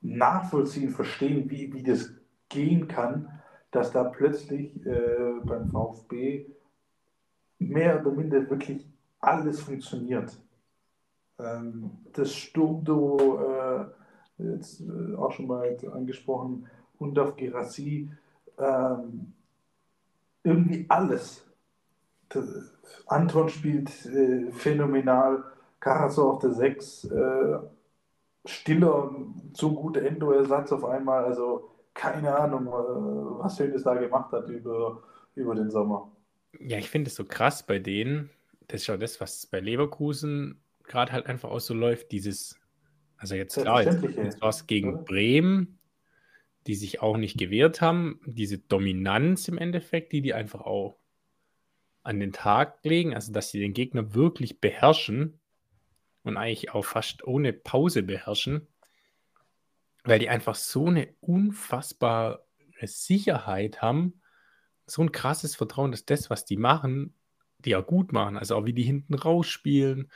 [0.00, 2.12] nachvollziehen, verstehen, wie, wie das
[2.48, 3.40] gehen kann,
[3.70, 6.46] dass da plötzlich äh, beim VfB
[7.58, 8.86] mehr oder minder wirklich
[9.20, 10.38] alles funktioniert.
[11.38, 13.86] Ähm, das Sturmduo, äh,
[14.38, 16.66] jetzt äh, auch schon mal angesprochen,
[16.98, 18.10] Undaf Gerassi,
[18.58, 19.32] ähm,
[20.42, 21.44] irgendwie alles.
[22.28, 22.72] Das,
[23.06, 25.44] Anton spielt äh, phänomenal,
[25.80, 27.58] Karasor auf der 6, äh,
[28.44, 29.10] Stiller,
[29.52, 35.02] so gute Endo-Ersatz auf einmal, also keine Ahnung, äh, was Hönes da gemacht hat über,
[35.34, 36.10] über den Sommer.
[36.58, 38.30] Ja, ich finde es so krass bei denen.
[38.68, 42.12] Das ist ja das, was bei Leverkusen gerade halt einfach auch so läuft.
[42.12, 42.57] Dieses,
[43.18, 45.02] also jetzt klar, jetzt, jetzt war es gegen oder?
[45.02, 45.78] Bremen,
[46.66, 48.20] die sich auch nicht gewehrt haben.
[48.24, 50.98] Diese Dominanz im Endeffekt, die die einfach auch
[52.02, 55.40] an den Tag legen, also dass sie den Gegner wirklich beherrschen
[56.22, 58.66] und eigentlich auch fast ohne Pause beherrschen,
[60.04, 62.44] weil die einfach so eine unfassbare
[62.82, 64.20] Sicherheit haben,
[64.86, 67.14] so ein krasses Vertrauen, dass das, was die machen,
[67.58, 70.10] die ja gut machen, also auch wie die hinten rausspielen.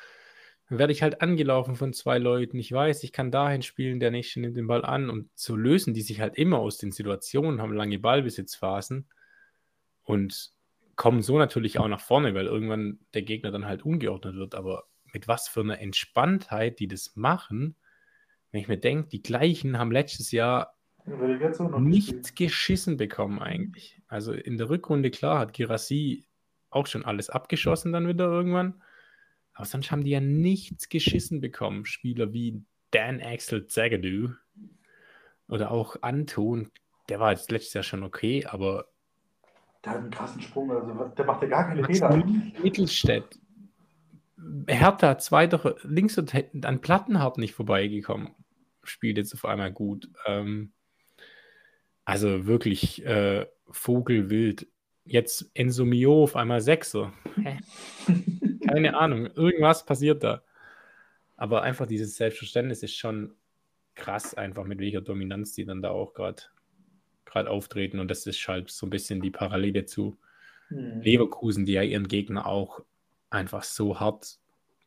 [0.72, 2.58] Dann werde ich halt angelaufen von zwei Leuten.
[2.58, 5.10] Ich weiß, ich kann dahin spielen, der nächste nimmt den Ball an.
[5.10, 9.06] Und so lösen die sich halt immer aus den Situationen, haben lange Ballbesitzphasen
[10.02, 10.52] und
[10.96, 14.54] kommen so natürlich auch nach vorne, weil irgendwann der Gegner dann halt ungeordnet wird.
[14.54, 17.76] Aber mit was für einer Entspanntheit die das machen,
[18.50, 20.78] wenn ich mir denke, die gleichen haben letztes Jahr
[21.80, 24.00] nichts geschissen bekommen eigentlich.
[24.08, 26.24] Also in der Rückrunde, klar, hat Girassi
[26.70, 28.80] auch schon alles abgeschossen dann wieder irgendwann.
[29.54, 31.84] Aber sonst haben die ja nichts geschissen bekommen.
[31.84, 34.30] Spieler wie Dan Axel Zagadou
[35.48, 36.70] oder auch Anton,
[37.08, 38.86] der war jetzt letztes Jahr schon okay, aber.
[39.84, 42.24] Der hat einen krassen Sprung, also der macht ja gar keine Fehler.
[42.62, 43.38] Mittelstädt.
[44.66, 46.34] Hertha, zweiter links und
[46.64, 48.30] an Plattenhardt nicht vorbeigekommen.
[48.82, 50.08] Spielt jetzt auf einmal gut.
[50.26, 50.72] Ähm,
[52.04, 54.66] also wirklich äh, Vogelwild.
[55.04, 57.12] Jetzt Enzo Mio auf einmal Sechser.
[58.68, 59.26] Keine Ahnung.
[59.34, 60.42] Irgendwas passiert da.
[61.36, 63.34] Aber einfach dieses Selbstverständnis ist schon
[63.94, 66.44] krass, einfach mit welcher Dominanz die dann da auch gerade
[67.50, 67.98] auftreten.
[67.98, 70.18] Und das ist halt so ein bisschen die Parallele zu
[70.70, 71.00] mhm.
[71.02, 72.84] Leverkusen, die ja ihren Gegner auch
[73.30, 74.38] einfach so hart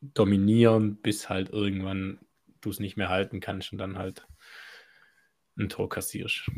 [0.02, 2.20] dominieren, bis halt irgendwann
[2.62, 4.28] du es nicht mehr halten kannst und dann halt
[5.58, 6.50] ein Tor kassierst.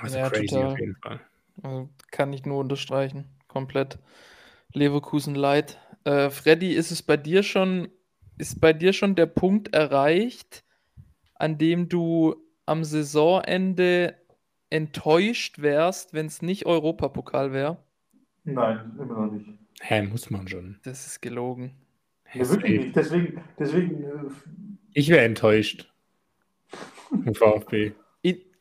[0.00, 0.72] Also ja, crazy total.
[0.72, 1.20] auf jeden Fall.
[1.62, 3.26] Also kann ich nur unterstreichen.
[3.48, 3.98] Komplett
[4.72, 5.78] Leverkusen leid.
[6.04, 7.88] Äh, Freddy, ist es bei dir schon,
[8.38, 10.64] ist bei dir schon der Punkt erreicht,
[11.34, 12.36] an dem du
[12.66, 14.16] am Saisonende
[14.70, 17.78] enttäuscht wärst, wenn es nicht Europapokal wäre?
[18.44, 19.46] Nein, immer noch nicht.
[19.80, 20.78] Hä, muss man schon.
[20.84, 21.74] Das ist gelogen.
[22.32, 22.96] Ja, wirklich nicht.
[22.96, 24.04] Deswegen, deswegen.
[24.04, 24.30] Äh,
[24.94, 25.92] ich wäre enttäuscht.
[27.34, 27.92] VfB.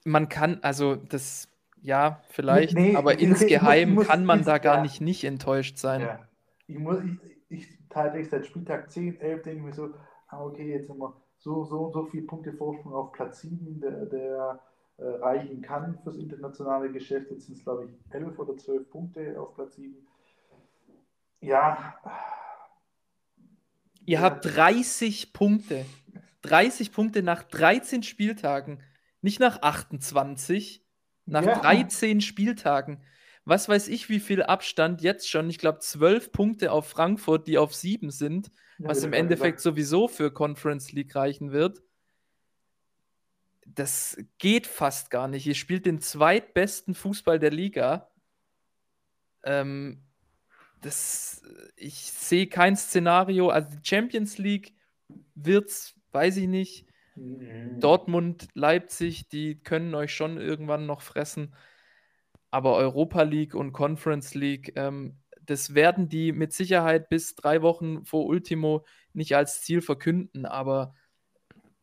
[0.06, 1.50] Man kann, also das,
[1.82, 4.82] ja, vielleicht, nee, aber nee, insgeheim muss, kann man da gar ja.
[4.82, 6.02] nicht nicht enttäuscht sein.
[6.02, 6.20] Ja.
[6.68, 7.00] Ich, muss,
[7.50, 9.94] ich, ich teile seit Spieltag 10, 11, denke ich mir so,
[10.28, 13.80] ah, okay, jetzt haben wir so, so und so viele Punkte Vorsprung auf Platz 7,
[13.80, 14.60] der, der
[14.98, 17.32] äh, reichen kann fürs internationale Geschäft.
[17.32, 19.96] Jetzt sind es, glaube ich, 11 oder 12 Punkte auf Platz 7.
[21.42, 21.96] Ja.
[24.06, 24.22] Ihr ja.
[24.22, 25.86] habt 30 Punkte.
[26.42, 28.82] 30 Punkte nach 13 Spieltagen.
[29.22, 30.86] Nicht nach 28,
[31.30, 31.60] nach ja.
[31.60, 33.02] 13 Spieltagen.
[33.46, 35.50] Was weiß ich, wie viel Abstand jetzt schon.
[35.50, 39.62] Ich glaube, 12 Punkte auf Frankfurt, die auf 7 sind, ja, was im Endeffekt gesagt.
[39.62, 41.82] sowieso für Conference League reichen wird.
[43.66, 45.46] Das geht fast gar nicht.
[45.46, 48.10] Ihr spielt den zweitbesten Fußball der Liga.
[49.44, 50.04] Ähm,
[50.82, 51.42] das,
[51.76, 53.50] ich sehe kein Szenario.
[53.50, 54.74] Also die Champions League
[55.36, 56.89] wird's, weiß ich nicht.
[57.20, 57.80] Mhm.
[57.80, 61.56] Dortmund, Leipzig, die können euch schon irgendwann noch fressen.
[62.52, 68.06] Aber Europa League und Conference League, ähm, das werden die mit Sicherheit bis drei Wochen
[68.06, 70.46] vor Ultimo nicht als Ziel verkünden.
[70.46, 70.94] Aber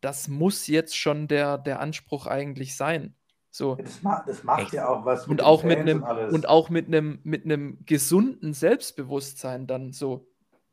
[0.01, 3.15] das muss jetzt schon der, der Anspruch eigentlich sein.
[3.51, 3.77] So.
[3.77, 5.27] Das, macht, das macht ja auch was.
[5.27, 10.29] und, auch mit einem, und, und auch mit einem mit einem gesunden Selbstbewusstsein dann so.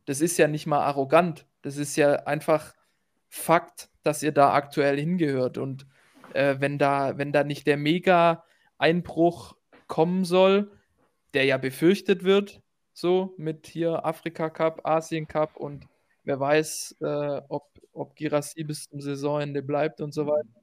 [0.06, 1.48] Das ist ja nicht mal arrogant.
[1.62, 2.74] Das ist ja einfach
[3.36, 5.58] Fakt, dass ihr da aktuell hingehört.
[5.58, 5.88] Und
[6.36, 9.56] äh, wenn, da, wenn da nicht der Mega-Einbruch
[9.88, 10.72] kommen soll,
[11.34, 12.62] der ja befürchtet wird,
[12.94, 15.88] so mit hier Afrika Cup, Asien Cup und
[16.24, 20.62] wer weiß, äh, ob, ob Girassi bis zum Saisonende bleibt und so weiter.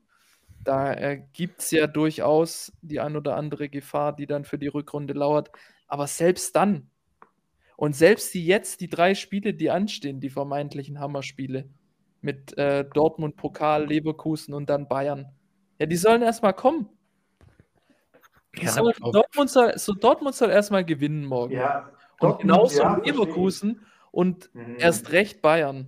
[0.63, 4.69] Da äh, gibt es ja durchaus die ein oder andere Gefahr, die dann für die
[4.69, 5.51] Rückrunde lauert.
[5.89, 6.89] Aber selbst dann,
[7.77, 11.69] und selbst die jetzt, die drei Spiele, die anstehen, die vermeintlichen Hammerspiele,
[12.23, 15.27] mit äh, Dortmund, Pokal, Leverkusen und dann Bayern.
[15.79, 16.89] Ja, die sollen erstmal kommen.
[18.57, 21.53] Ja, soll, Dortmund, soll, so Dortmund soll erstmal gewinnen morgen.
[21.53, 21.91] Ja,
[22.21, 24.77] und genauso ja, Leverkusen und mhm.
[24.79, 25.87] erst recht Bayern.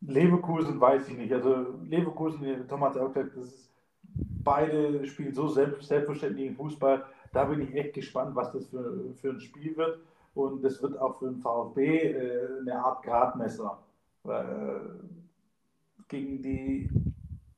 [0.00, 1.32] Leverkusen weiß ich nicht.
[1.32, 3.72] Also Leverkusen, Thomas hat auch gesagt, das ist,
[4.44, 7.04] beide spielen so selbst, selbstverständlichen Fußball.
[7.32, 9.98] Da bin ich echt gespannt, was das für, für ein Spiel wird.
[10.34, 13.78] Und das wird auch für den VfB äh, eine Art Gradmesser.
[14.24, 14.30] Äh,
[16.08, 16.90] gegen die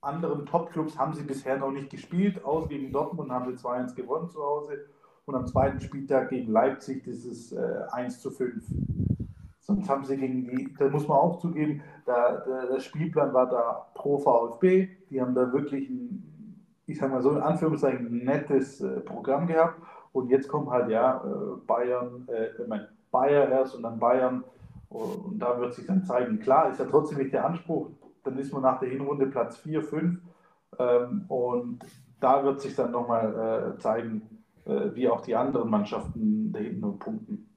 [0.00, 2.44] anderen Top-Clubs haben sie bisher noch nicht gespielt.
[2.44, 4.86] Aus gegen Dortmund haben sie 2-1 gewonnen zu Hause.
[5.26, 8.64] Und am zweiten Spieltag gegen Leipzig dieses äh, 1 zu 5.
[9.60, 13.50] Sonst haben sie gegen die, da muss man auch zugeben, da, der, der Spielplan war
[13.50, 14.88] da pro VfB.
[15.10, 19.46] Die haben da wirklich ein, ich sag mal so in Anführungszeichen, ein nettes äh, Programm
[19.46, 19.82] gehabt.
[20.12, 24.44] Und jetzt kommen halt ja äh, Bayern, äh, ich meine, Bayern erst und dann Bayern.
[24.88, 26.40] Und da wird sich dann zeigen.
[26.40, 27.90] Klar, ist ja trotzdem nicht der Anspruch,
[28.28, 30.20] dann ist man nach der Hinrunde Platz 4, 5
[30.78, 31.80] ähm, und
[32.20, 34.22] da wird sich dann nochmal äh, zeigen,
[34.64, 37.48] äh, wie auch die anderen Mannschaften da hinten punkten.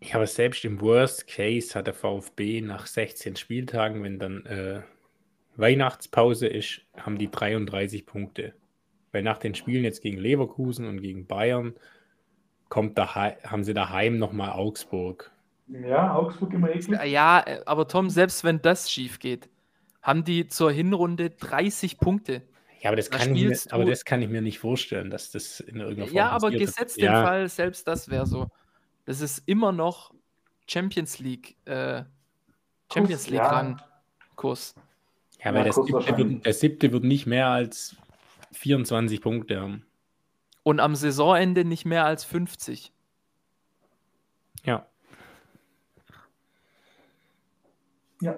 [0.00, 4.82] Ich habe selbst im Worst Case hat der VfB nach 16 Spieltagen, wenn dann äh,
[5.56, 8.54] Weihnachtspause ist, haben die 33 Punkte.
[9.12, 11.74] Weil nach den Spielen jetzt gegen Leverkusen und gegen Bayern
[12.68, 15.31] kommt daheim, haben sie daheim nochmal Augsburg.
[15.72, 17.02] Ja, Augsburg immer eklig.
[17.04, 19.48] Ja, aber Tom, selbst wenn das schief geht,
[20.02, 22.42] haben die zur Hinrunde 30 Punkte.
[22.80, 25.30] Ja, aber das, Da kann ich mir, aber das kann ich mir nicht vorstellen, dass
[25.30, 28.48] das in irgendeiner Form Ja, aber gesetzt den ja, Fall, selbst das wäre so.
[29.04, 30.12] Das ist immer noch
[30.66, 32.02] Champions League, äh,
[32.92, 33.32] Champions ja.
[33.32, 33.82] League Rang
[34.34, 34.74] Kurs.
[35.44, 37.96] Ja, weil Ja, der, siebte wird, der siebte wird nicht mehr als
[38.52, 39.86] 24 Punkte haben.
[40.64, 42.92] Und am Saisonende nicht mehr als 50.
[44.64, 44.86] Ja.
[48.22, 48.36] Ja,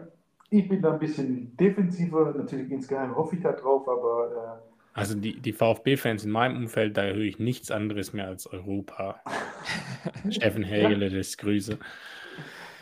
[0.50, 2.32] ich bin da ein bisschen defensiver.
[2.36, 4.62] Natürlich insgeheim hoffe ich da drauf, aber
[4.94, 9.20] Also die, die VfB-Fans in meinem Umfeld, da höre ich nichts anderes mehr als Europa.
[10.30, 11.78] Steffen Hegele, das Grüße.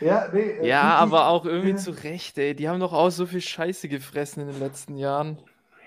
[0.01, 2.55] äh, ja, nee, äh, Ja, ich- aber auch irgendwie äh, zu Recht, ey.
[2.55, 5.37] Die haben doch auch so viel Scheiße gefressen in den letzten Jahren.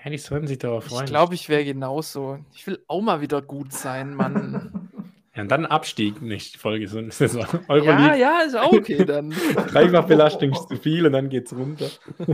[0.03, 1.07] Ja, die sollen sich darauf Ich freuen.
[1.07, 2.39] glaube, ich wäre genauso.
[2.53, 4.71] Ich will auch mal wieder gut sein, Mann.
[5.37, 7.45] Ja, und dann Abstieg, nicht Folge, so eine Saison.
[7.53, 9.29] ja, Euroleague, ja, ist auch okay dann.
[9.71, 11.85] Dreifachbelastung ist zu viel und dann geht's runter.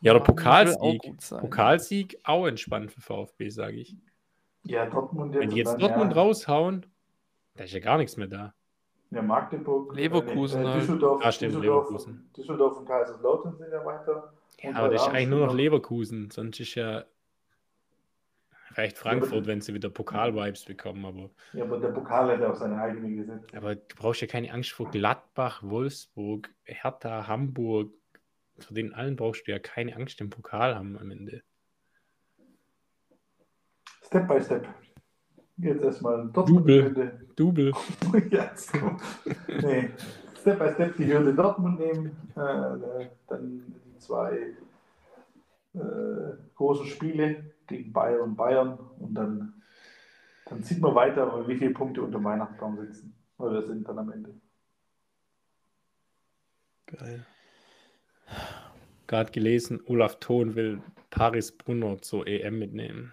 [0.00, 1.02] ja, oder auch Pokalsieg.
[1.38, 3.94] Pokalsieg auch entspannt für VfB, sage ich.
[4.64, 5.42] Ja, Dortmund jetzt.
[5.42, 6.86] Wenn die jetzt dann, Dortmund ja, raushauen,
[7.56, 8.54] da ist ja gar nichts mehr da.
[9.10, 9.94] Ja, Magdeburg.
[9.94, 10.80] Leverkusen äh, halt.
[10.80, 12.30] Düsseldorf, Ah, stimmt, Düsseldorf, Leverkusen.
[12.38, 14.32] Düsseldorf und Kaiserslautern sind ja weiter.
[14.62, 16.30] Ja, aber das ist eigentlich nur noch- Leverkusen.
[16.30, 17.04] Sonst ist ja
[18.72, 21.04] vielleicht Frankfurt, wenn sie wieder Pokal-Vibes bekommen.
[21.04, 23.54] Aber, Ja, aber der Pokal hat ja auch seine eigene gesetzt.
[23.54, 27.92] aber du brauchst ja keine Angst vor Gladbach, Wolfsburg, Hertha, Hamburg.
[28.58, 31.42] Vor denen allen brauchst du ja keine Angst im Pokal haben am Ende.
[34.04, 34.66] Step by Step.
[35.56, 36.60] Jetzt erstmal Dortmund.
[36.60, 36.84] Double.
[36.84, 37.20] Hürde.
[37.36, 37.72] Double.
[38.30, 39.02] Jetzt kommt.
[39.62, 39.90] Nee.
[40.40, 42.16] Step by Step die Hürde Dortmund nehmen.
[42.34, 44.54] Äh, dann die zwei
[45.74, 45.78] äh,
[46.54, 48.78] großen Spiele gegen Bayern und Bayern.
[48.98, 49.62] Und dann,
[50.46, 53.14] dann sieht man weiter, wie viele Punkte unter dem Weihnachtsbaum sitzen.
[53.38, 54.34] Oder sind dann am Ende.
[56.86, 57.24] Geil.
[59.06, 63.12] Gerade gelesen, Olaf Thon will Paris Brunner zur EM mitnehmen.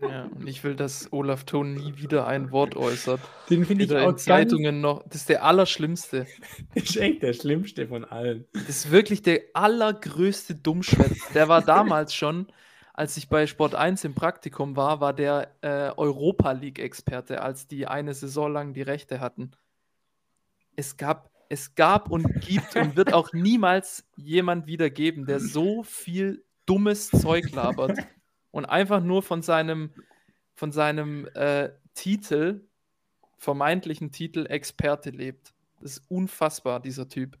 [0.00, 3.20] Ja, und ich will, dass Olaf Thon nie wieder ein Wort äußert.
[3.50, 5.02] Den finde ich auch in Zeitungen noch.
[5.04, 6.26] Das ist der Allerschlimmste.
[6.74, 8.46] Ganz, ist echt der schlimmste von allen.
[8.52, 11.32] Das ist wirklich der allergrößte Dummschwätz.
[11.32, 12.46] Der war damals schon,
[12.96, 17.86] als ich bei Sport 1 im Praktikum war, war der äh, Europa League-Experte, als die
[17.86, 19.50] eine Saison lang die Rechte hatten.
[20.76, 25.82] Es gab, es gab und gibt und wird auch niemals jemand wieder geben, der so
[25.82, 27.98] viel dummes Zeug labert
[28.50, 29.90] und einfach nur von seinem,
[30.54, 32.66] von seinem äh, Titel,
[33.36, 35.52] vermeintlichen Titel Experte lebt.
[35.82, 37.36] Das ist unfassbar, dieser Typ.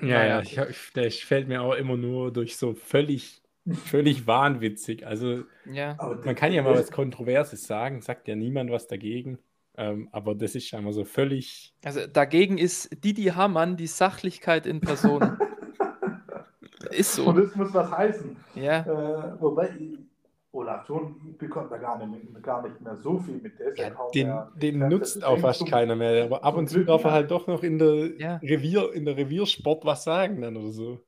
[0.00, 3.42] Ja, ja, ich, ich, der fällt mir auch immer nur durch so völlig,
[3.84, 5.06] völlig wahnwitzig.
[5.06, 5.96] Also Ja.
[6.24, 9.38] Man kann ja mal was Kontroverses sagen, sagt ja niemand was dagegen.
[9.76, 11.72] Ähm, aber das ist einmal so völlig.
[11.84, 15.22] Also dagegen ist Didi Hamann die Sachlichkeit in Person.
[16.90, 17.42] ist Und so.
[17.42, 18.36] das muss was heißen.
[18.56, 18.80] Ja.
[18.80, 19.70] Äh, wobei,
[20.52, 23.58] Olaf Thon bekommt da gar nicht, gar nicht mehr so viel mit.
[23.58, 24.52] Der ja, Ja, den, mehr.
[24.56, 26.24] den Ja, das nutzt auch fast keiner mehr.
[26.24, 27.14] Aber ab und zu darf er ja.
[27.14, 28.36] halt doch noch in der Ja.
[28.36, 31.00] Revier, in der Reviersport was sagen dann oder so.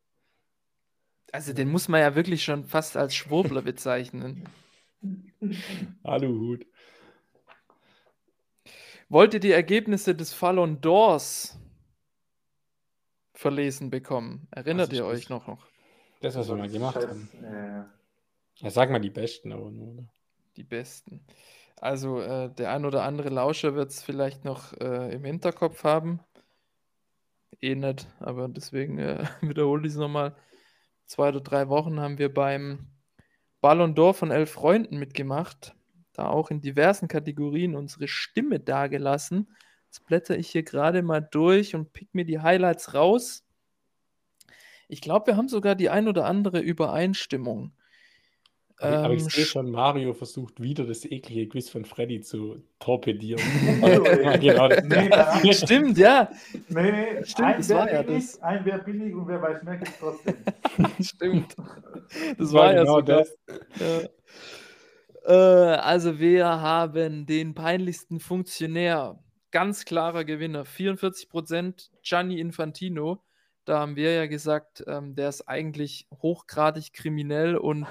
[1.32, 4.48] Also den muss man ja wirklich schon fast als Schwurbler bezeichnen.
[6.02, 6.66] Aluhut.
[9.08, 11.56] Wollt ihr die Ergebnisse des Fallon d'Ors
[13.34, 14.46] verlesen bekommen?
[14.50, 15.46] Erinnert ihr euch noch?
[15.48, 15.66] noch?
[16.20, 17.28] Das, was wir mal gemacht Scheiß, haben.
[17.42, 17.84] äh,
[18.60, 19.94] Ja, sag mal die besten, aber nur.
[19.94, 20.08] Oder?
[20.56, 21.24] Die besten.
[21.76, 26.20] Also äh, der ein oder andere Lauscher wird es vielleicht noch äh, im Hinterkopf haben.
[27.62, 30.36] Eh nicht, aber deswegen äh, wiederhole ich es nochmal.
[31.06, 32.86] Zwei oder drei Wochen haben wir beim
[33.60, 35.74] Ballon d'Or von elf Freunden mitgemacht.
[36.12, 39.50] Da auch in diversen Kategorien unsere Stimme dagelassen.
[39.86, 43.44] Jetzt blätter ich hier gerade mal durch und pick mir die Highlights raus.
[44.88, 47.72] Ich glaube, wir haben sogar die ein oder andere Übereinstimmung.
[48.80, 53.42] Aber, ich Ähm, sehe schon, Mario versucht wieder das eklige Quiz von Freddy zu torpedieren.
[53.82, 54.02] Also,
[54.40, 54.68] genau.
[54.68, 56.30] Nee, Stimmt, ja.
[56.68, 58.42] nee, nee, Stimmt, ein das wer war ja billig, das.
[58.42, 60.34] Ein wer billig und wer weiß mehr gibt trotzdem.
[61.00, 61.56] Stimmt.
[62.38, 63.18] Das war war ja genau sogar.
[63.18, 63.38] das.
[63.78, 64.08] Ja.
[65.26, 69.18] Äh, also wir haben den peinlichsten Funktionär.
[69.50, 70.64] Ganz klarer Gewinner.
[70.64, 73.22] 44% Gianni Infantino.
[73.64, 77.86] Da haben wir ja gesagt, ähm, der ist eigentlich hochgradig kriminell und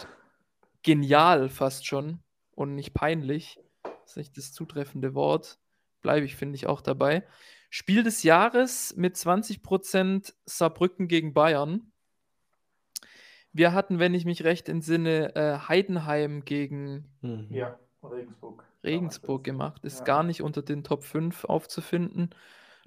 [0.83, 2.19] genial fast schon
[2.51, 3.59] und nicht peinlich.
[3.83, 5.59] Das ist nicht das zutreffende Wort.
[6.01, 7.27] Bleibe ich, finde ich, auch dabei.
[7.69, 11.91] Spiel des Jahres mit 20% Saarbrücken gegen Bayern.
[13.51, 17.47] Wir hatten, wenn ich mich recht entsinne, äh, Heidenheim gegen Mhm.
[17.51, 18.63] Ja, Regensburg.
[18.83, 19.83] Regensburg gemacht.
[19.85, 20.05] Ist Ja.
[20.05, 22.29] gar nicht unter den Top 5 aufzufinden.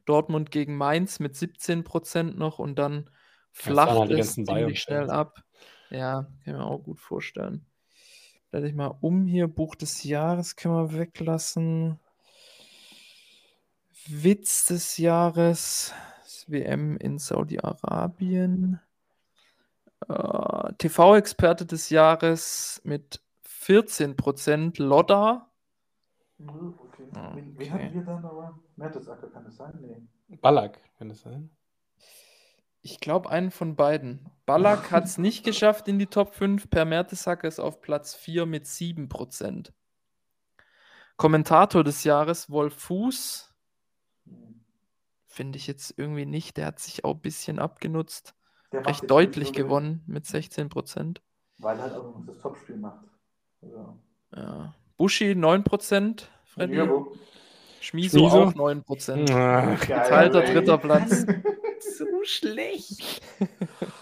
[0.04, 3.10] Dortmund gegen Mainz mit 17% noch und dann
[3.52, 4.78] flacht halt die es ganzen ziemlich Bayern-Fans.
[4.78, 5.42] schnell ab.
[5.90, 7.66] Ja, kann ich mir auch gut vorstellen.
[8.52, 9.48] Stell dich mal um hier.
[9.48, 11.98] Buch des Jahres können wir weglassen.
[14.06, 15.94] Witz des Jahres.
[16.22, 18.78] Das WM in Saudi-Arabien.
[20.06, 25.48] Äh, TV-Experte des Jahres mit 14% Lodda.
[26.38, 27.08] Okay.
[27.14, 27.70] Ah, Wen, okay.
[27.70, 28.60] hatten wir dann aber?
[28.76, 29.78] Mertesacker kann das sein?
[29.80, 30.36] Nee.
[30.42, 31.48] Ballack, kann das sein?
[32.82, 34.30] Ich glaube, einen von beiden.
[34.44, 36.68] Ballack hat es nicht geschafft in die Top 5.
[36.68, 39.70] Per Mertesacker ist auf Platz 4 mit 7%.
[41.16, 43.52] Kommentator des Jahres, Wolf Fuß,
[45.26, 46.56] finde ich jetzt irgendwie nicht.
[46.56, 48.34] Der hat sich auch ein bisschen abgenutzt.
[48.72, 51.18] Der Recht deutlich gewonnen mit 16%.
[51.58, 53.04] Weil er halt auch das Topspiel macht.
[53.60, 53.98] Also,
[54.34, 54.74] Ja.
[54.96, 56.22] Buschi 9%.
[56.44, 56.76] Freddy.
[57.82, 58.42] Schmiso, Schmiso?
[58.44, 59.30] auch 9%.
[59.32, 61.26] Ach, Geteilter dritter Platz.
[61.98, 63.20] so schlecht.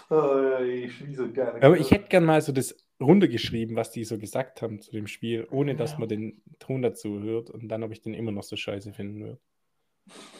[0.09, 1.61] Oh, ich schieße gerne.
[1.63, 5.07] Aber ich hätte gern mal so das runtergeschrieben, was die so gesagt haben zu dem
[5.07, 5.99] Spiel, ohne dass Ja.
[5.99, 9.19] man den Ton dazu hört und dann, ob ich den immer noch so scheiße finden
[9.21, 9.39] würde.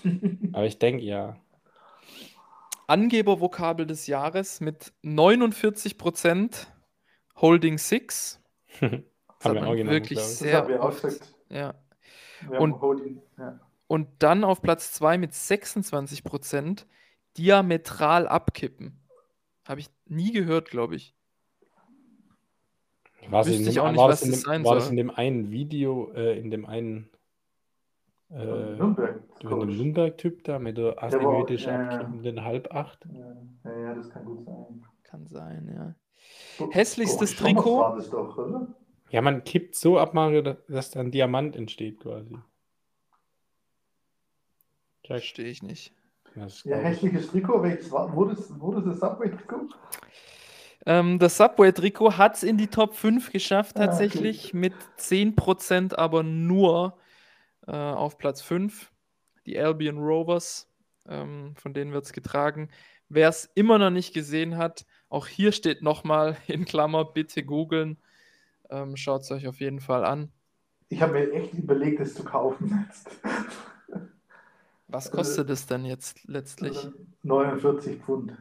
[0.53, 1.37] Aber ich denke ja.
[2.87, 6.67] Angebervokabel des Jahres mit 49%
[7.39, 8.39] Holding Six.
[8.79, 9.03] Das Haben
[9.43, 10.25] hat wir auch genommen, wirklich ich.
[10.25, 11.03] das sehr haben wir oft.
[11.49, 11.73] Ja.
[12.49, 13.21] Und- Holding.
[13.37, 13.59] Ja.
[13.87, 16.85] Und dann auf Platz 2 mit 26%
[17.37, 18.97] diametral abkippen.
[19.67, 21.13] Habe ich nie gehört, glaube ich.
[23.29, 25.51] War, ich auch nicht, war, was das in dem, sein war das in dem einen
[25.51, 27.09] Video, äh, in dem einen
[28.29, 28.75] äh.
[28.75, 31.89] Nürnberg-Typ da mit der asymmetrisch ja, ja.
[31.89, 33.07] abkippenden Halbacht?
[33.63, 34.85] Ja, ja, das kann gut sein.
[35.03, 36.67] Kann sein, ja.
[36.71, 37.79] Hässlichstes Trikot?
[37.79, 38.67] war das doch, oder?
[39.12, 42.38] Ja, man kippt so ab, Mario, dass- dann Diamant entsteht quasi.
[45.05, 45.93] Verstehe ich nicht.
[46.36, 47.62] Das Ja, hässliches Trikot.
[47.62, 48.16] Welches war?
[48.16, 49.68] Wurde es, wurde es das Subway-Trikot?
[50.86, 53.88] Ähm, das Subway-Trikot hat es in die Top 5 geschafft, Ah, okay.
[53.89, 56.97] tatsächlich, mit 10% aber nur
[57.68, 58.91] äh, auf Platz 5.
[59.45, 60.72] Die Albion Rovers,
[61.07, 62.70] ähm, von denen wird es getragen.
[63.09, 67.97] Wer es immer noch nicht gesehen hat, auch hier steht nochmal in Klammer, bitte googeln.
[68.72, 70.32] Ähm, Schaut es euch auf jeden Fall an.
[70.89, 73.09] Ich habe mir echt überlegt, es zu kaufen jetzt.
[74.88, 76.88] Was kostet es denn jetzt letztlich?
[77.24, 78.34] 49 Pfund.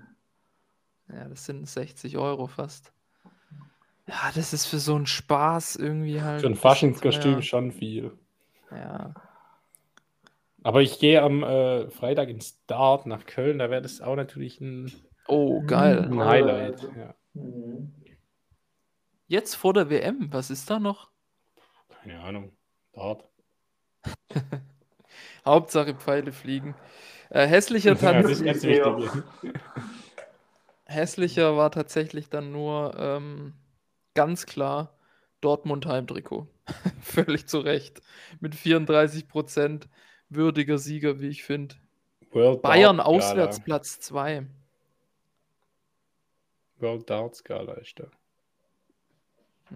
[1.08, 2.92] Ja, das sind 60 Euro fast.
[4.08, 6.40] Ja, das ist für so einen Spaß irgendwie halt.
[6.40, 8.10] Für ein Faschingskostüm schon viel.
[8.72, 9.14] Ja.
[10.64, 14.60] Aber ich gehe am äh, Freitag ins Dart nach Köln, da wäre das auch natürlich
[14.60, 14.90] ein,
[15.28, 16.00] Oh, geil.
[16.10, 16.72] ein Highlight.
[16.72, 17.14] also- Ja.
[17.34, 17.94] Mhm.
[19.30, 21.08] Jetzt vor der WM, was ist da noch?
[21.88, 22.50] Keine Ahnung.
[22.92, 23.24] Dart.
[25.46, 26.74] Hauptsache Pfeile fliegen.
[27.28, 28.98] Äh, hässlicher, Tanz, Ja.
[30.84, 33.54] hässlicher war tatsächlich dann nur ähm,
[34.14, 34.98] ganz klar
[35.40, 36.48] Dortmund Heimtrikot.
[37.00, 38.02] Völlig zu Recht.
[38.40, 39.88] Mit 34 Prozent
[40.28, 41.76] würdiger Sieger, wie ich finde.
[42.32, 44.48] Bayern Dart auswärts Platz 2.
[46.80, 48.10] World Dart Skala ist da.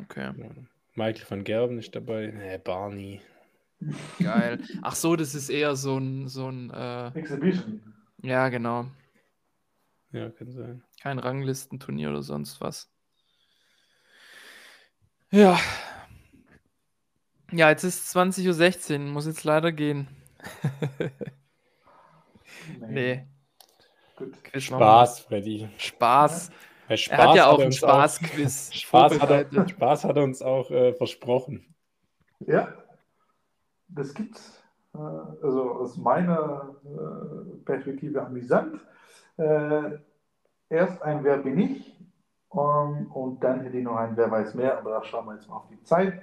[0.03, 0.49] Okay, Ja.
[0.97, 2.33] Michael van Gerben ist dabei.
[2.35, 3.21] Nee, Barney.
[4.19, 4.61] geil.
[4.83, 7.83] Ach so, das ist eher so ein, so ein äh, Exhibition.
[8.23, 8.87] ja, genau.
[10.13, 10.83] Ja, kann sein.
[11.03, 12.89] Kein Ranglistenturnier oder sonst was.
[15.33, 15.59] Ja.
[17.51, 20.07] Ja, jetzt ist 20.16 Uhr, muss jetzt leider gehen.
[22.89, 23.27] nee,
[24.17, 24.31] Gut.
[24.33, 25.69] Machen wir Spaß, Freddy.
[25.77, 26.51] Spaß.
[26.89, 29.68] Spaß Er hat ja auch er einen uns Spaßquiz Spaß hat, er.
[29.68, 31.64] Spaß hat er uns auch äh, versprochen.
[32.41, 32.68] Ja,
[33.89, 34.62] das gibt's.
[34.95, 38.80] Äh, also aus meiner äh, Perspektive amüsant.
[39.37, 39.99] Äh,
[40.68, 41.97] erst ein Wer bin ich
[42.53, 45.49] ähm, und dann hätte ich noch ein Wer weiß mehr, aber da schauen wir jetzt
[45.49, 46.22] mal auf die Zeit.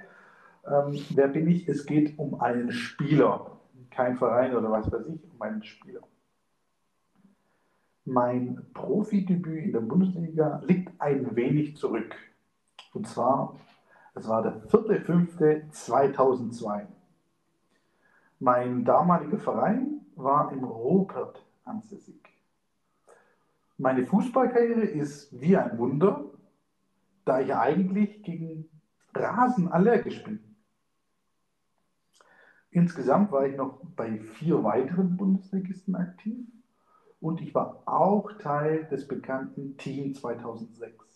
[0.66, 1.68] Ähm, wer bin ich?
[1.68, 3.58] Es geht um einen Spieler,
[3.90, 6.00] kein Verein oder was weiß ich, um einen Spieler.
[8.04, 12.16] Mein Profidebüt in der Bundesliga liegt ein wenig zurück.
[12.92, 13.56] Und zwar,
[14.14, 16.86] es war der 4.5.2002.
[18.40, 22.20] Mein damaliger Verein war im Ruhrpott ansässig.
[23.78, 26.24] Meine Fußballkarriere ist wie ein Wunder,
[27.24, 28.68] da ich eigentlich gegen
[29.14, 30.40] Rasen allergisch bin.
[32.72, 36.48] Insgesamt war ich noch bei vier weiteren Bundesligisten aktiv
[37.22, 41.06] und ich war auch Teil des bekannten Team 2006.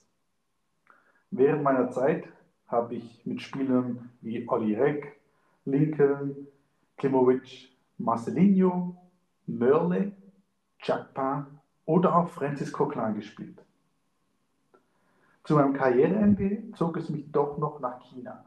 [1.33, 2.29] Während meiner Zeit
[2.69, 5.17] habe ich mit Spielern wie Olli Reck,
[5.65, 6.47] Lincoln,
[6.97, 8.95] Klimovic, Marcelinho,
[9.47, 10.13] Mörle,
[10.79, 11.49] Chakpa
[11.85, 13.61] oder auch Francis Coquelin gespielt.
[15.43, 18.45] Zu meinem Karriereende zog es mich doch noch nach China.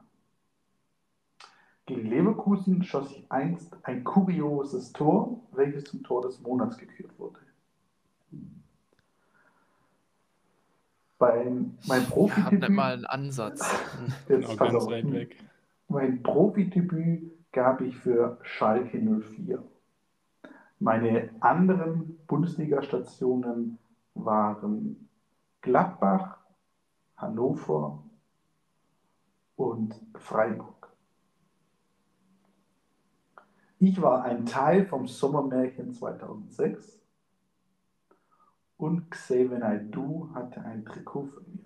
[1.85, 7.48] Gegen Leverkusen schoss ich einst ein kurioses Tor, welches zum Tor des Monats gekürt wurde.
[11.17, 13.69] Beim, mein Ich habe Profidebüt, nicht mal einen Ansatz.
[14.29, 15.35] jetzt pass ganz weit weg.
[15.89, 19.61] mein Profidebüt gab ich für Schalke 04.
[20.79, 23.77] Meine anderen Bundesliga-Stationen
[24.13, 25.09] waren
[25.61, 26.37] Gladbach,
[27.17, 28.01] Hannover
[29.57, 30.89] und Freiburg.
[33.79, 36.98] Ich war ein Teil vom Sommermärchen 2006
[38.79, 41.59] und Xavier Naidoo hatte ein Trikot von mir.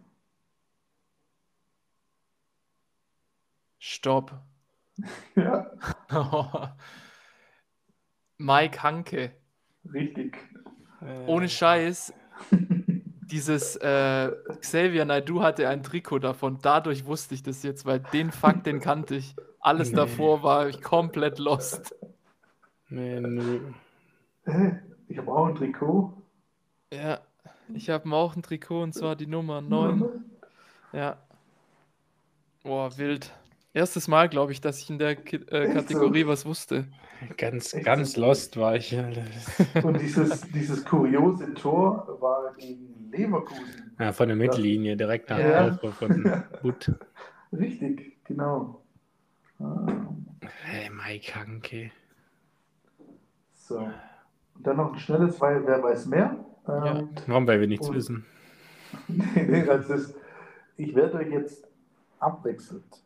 [3.79, 4.33] Stopp.
[5.35, 5.71] Ja,
[8.37, 9.31] Mike Hanke.
[9.91, 10.37] richtig.
[11.25, 12.13] Ohne Scheiß.
[12.51, 16.59] Dieses äh, Xavier Naidoo hatte ein Trikot davon.
[16.61, 19.35] Dadurch wusste ich das jetzt, weil den Fakt, den kannte ich.
[19.59, 19.95] Alles Nee.
[19.95, 21.95] davor war ich komplett lost.
[22.89, 23.61] Nee.
[24.45, 24.79] Hä?
[25.07, 26.22] Ich habe auch ein Trikot.
[26.95, 27.19] Ja,
[27.73, 30.03] ich habe auch ein Trikot und zwar die Nummer 9.
[30.91, 31.17] Ja.
[32.63, 33.31] Boah, wild.
[33.73, 35.73] Erstes Mal, glaube ich, dass ich in der Ki äh?
[35.73, 36.85] Kategorie was wusste.
[37.37, 38.21] Ganz, Echt ganz so?
[38.21, 38.95] lost war ich.
[39.83, 43.95] Und dieses, dieses kuriose Tor war gegen Leverkusen.
[43.99, 45.69] Ja, von der Mittellinie, direkt nach Ja.
[45.69, 46.91] Aufbau von Butt.
[47.51, 48.81] Richtig, genau.
[49.59, 49.87] Ah,
[50.63, 51.91] Hey, Mike Hanke.
[53.55, 53.77] So.
[53.77, 56.35] Und dann noch ein schnelles, weil wer weiß mehr.
[56.67, 58.25] Ähm, Warum, weil wir nichts Und- wissen?
[59.07, 60.15] nee, das ist,
[60.77, 61.67] ich werde euch jetzt
[62.19, 63.03] abwechselnd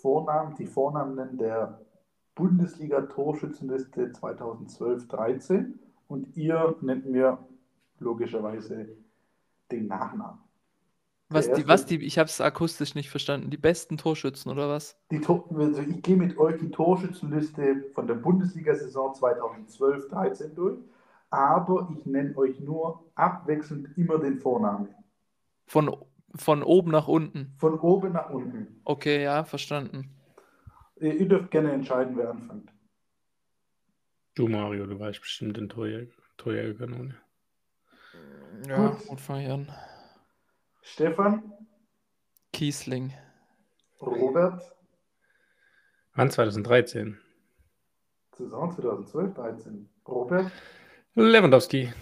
[0.00, 1.80] Vornamen, die Vornamen nennen der
[2.34, 5.74] Bundesliga-Torschützenliste 2012-13
[6.08, 7.38] und ihr nennt mir
[8.00, 8.88] logischerweise
[9.70, 10.38] den Nachnamen.
[11.28, 13.48] Was die, was die, ich habe es akustisch nicht verstanden.
[13.48, 14.96] Die besten Torschützen oder was?
[15.10, 20.78] Die Tor, also ich gehe mit euch die Torschützenliste von der Bundesliga-Saison 2012-13 durch,
[21.32, 24.94] aber ich nenne euch nur abwechselnd immer den Vornamen.
[25.66, 25.96] Von,
[26.34, 27.54] von oben nach unten.
[27.58, 28.80] Von oben nach unten.
[28.84, 30.14] Okay, ja, verstanden.
[30.96, 32.70] Ihr ihr dürft gerne entscheiden, wer anfängt.
[34.34, 37.14] Du, Mario, du weißt bestimmt den Torjäger, Torjägerkanone.
[38.68, 39.06] Ja, Gut.
[39.08, 39.72] gut, fange ich an.
[40.82, 41.52] Stefan,
[42.52, 43.12] Kiesling.
[44.00, 44.62] Robert,
[46.14, 47.18] Wann 2013?
[48.36, 49.86] Saison 2012-13.
[50.06, 50.50] Robert,
[51.14, 51.92] Lewandowski.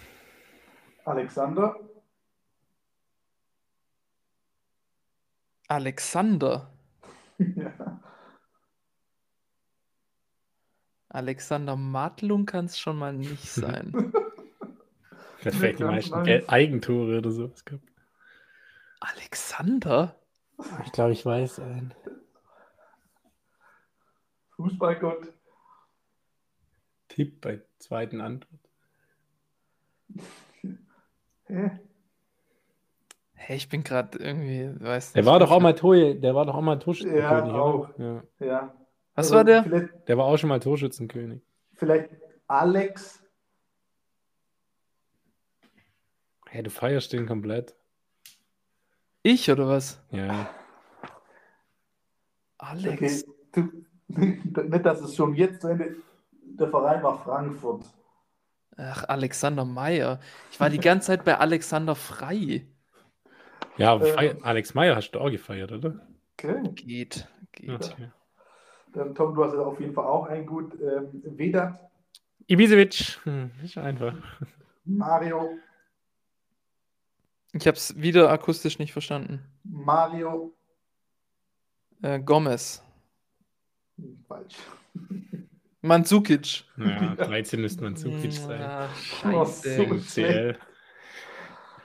[1.05, 1.75] Alexander,
[5.67, 6.69] Alexander.
[7.37, 8.01] ja,
[11.09, 14.13] Alexander Matlung kann es schon mal nicht sein.
[15.43, 16.13] Hat vielleicht die meisten
[16.47, 17.83] Eigentore oder sowas gehabt.
[18.99, 20.15] Alexander?
[20.85, 21.93] Ich glaube, ich weiß einen.
[24.55, 25.33] Fußballgott,
[27.07, 28.60] Tipp bei zweiten Antwort.
[31.47, 31.79] Hä?
[33.33, 36.55] Hey, ich bin gerade irgendwie, weiß Der war doch auch mal Torjäger, der war doch
[36.55, 37.89] auch mal Torschützenkönig, Ja, auch.
[37.97, 38.23] Ja.
[38.39, 38.75] Ja.
[39.15, 39.63] Was Also war der?
[39.63, 41.41] Der war auch schon mal Torschützenkönig.
[41.73, 42.09] vielleicht
[42.47, 43.21] Alex,
[46.51, 47.73] Hey, du feierst den komplett.
[49.23, 50.01] Ich oder was?
[50.11, 50.49] Ja.
[52.57, 53.23] Alex.
[53.23, 53.85] okay, du,
[54.63, 55.95] nicht, dass es schon jetzt zu Ende,
[56.43, 57.85] der Verein war Frankfurt.
[58.77, 60.19] Ach, Alexander Meyer.
[60.51, 62.65] Ich war die ganze Zeit bei Alexander Frei.
[63.77, 64.05] Ja, Äh.
[64.13, 65.99] fei- Alex Meyer hast du auch gefeiert, oder?
[66.37, 66.61] Okay.
[66.75, 67.69] Geht, geht.
[67.69, 68.11] Okay.
[68.93, 70.73] Dann Tom, du hast auf jeden Fall auch ein gut.
[70.81, 71.79] Ähm, Vedat,
[72.47, 73.19] Ibisevic.
[73.23, 74.13] Hm, ist einfach.
[74.83, 75.57] Mario,
[77.53, 79.41] Ich habe es wieder akustisch nicht verstanden.
[79.63, 80.53] Mario,
[82.01, 82.83] Äh, Gomez.
[83.97, 84.55] Hm, falsch.
[85.81, 86.63] Mandzukic.
[86.77, 88.61] Ja, 13 müsste man Zukic sein.
[88.61, 88.87] Ah,
[89.25, 90.55] Oh, Scheiße.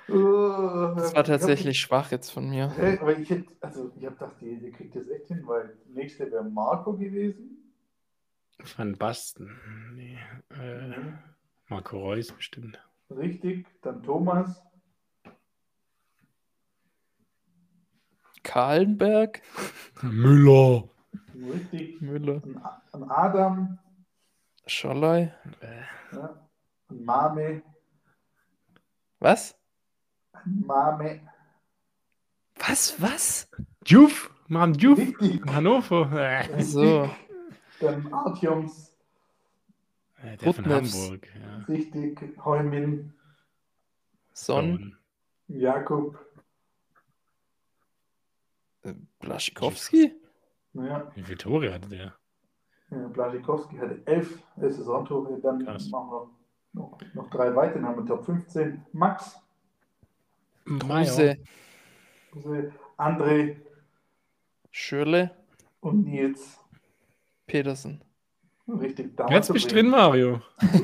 [0.08, 0.94] so.
[0.94, 2.70] Das war tatsächlich schwach jetzt von mir.
[2.76, 5.76] Hey, aber ich hätte, also ich habe gedacht, ihr, ihr kriegt das echt hin, weil
[5.86, 7.72] der nächste wäre Marco gewesen.
[8.76, 9.50] Van Basten.
[9.94, 10.16] Nee.
[10.50, 10.94] Äh,
[11.68, 12.78] Marco Reus bestimmt.
[13.10, 14.62] Richtig, dann Thomas,
[18.42, 19.42] Kahlenberg?
[20.02, 20.84] Müller.
[21.34, 22.40] richtig, Müller.
[22.44, 23.78] ein, A- ein Adam,
[24.66, 25.30] Scholloy?
[26.12, 26.48] ja,
[26.90, 27.62] ein Mame,
[29.20, 29.56] Was?
[30.44, 31.20] Mame,
[32.58, 33.00] Was?
[33.00, 33.48] Was?
[33.84, 34.30] Juf.
[34.48, 34.98] Mann, Juf.
[35.46, 36.12] Hannover.
[36.12, 36.62] Äh.
[36.62, 37.10] So.
[37.80, 38.96] dann Artjoms,
[40.22, 40.66] der von.
[40.66, 41.28] Hamburg.
[41.40, 41.56] Ja.
[41.68, 43.12] richtig, Heumin,
[44.32, 44.96] Son,
[45.48, 46.18] Jakob.
[48.82, 50.14] äh, Blaschikowski?
[50.74, 52.14] Ja, Wie viele Tore hatte der?
[52.90, 55.38] Äh, Blaschikowski hatte elf Saisontore.
[55.40, 55.88] Dann Krass.
[55.90, 56.30] machen wir
[56.76, 58.84] noch, noch drei weitere, dann haben wir Top 15.
[58.92, 59.40] Max,
[60.90, 61.22] also
[62.98, 63.56] André
[64.70, 65.30] Schürle,
[65.80, 66.58] und Nils.
[67.46, 68.02] Petersen.
[68.68, 70.40] Richtig, da Jetzt bist du drin, Mario.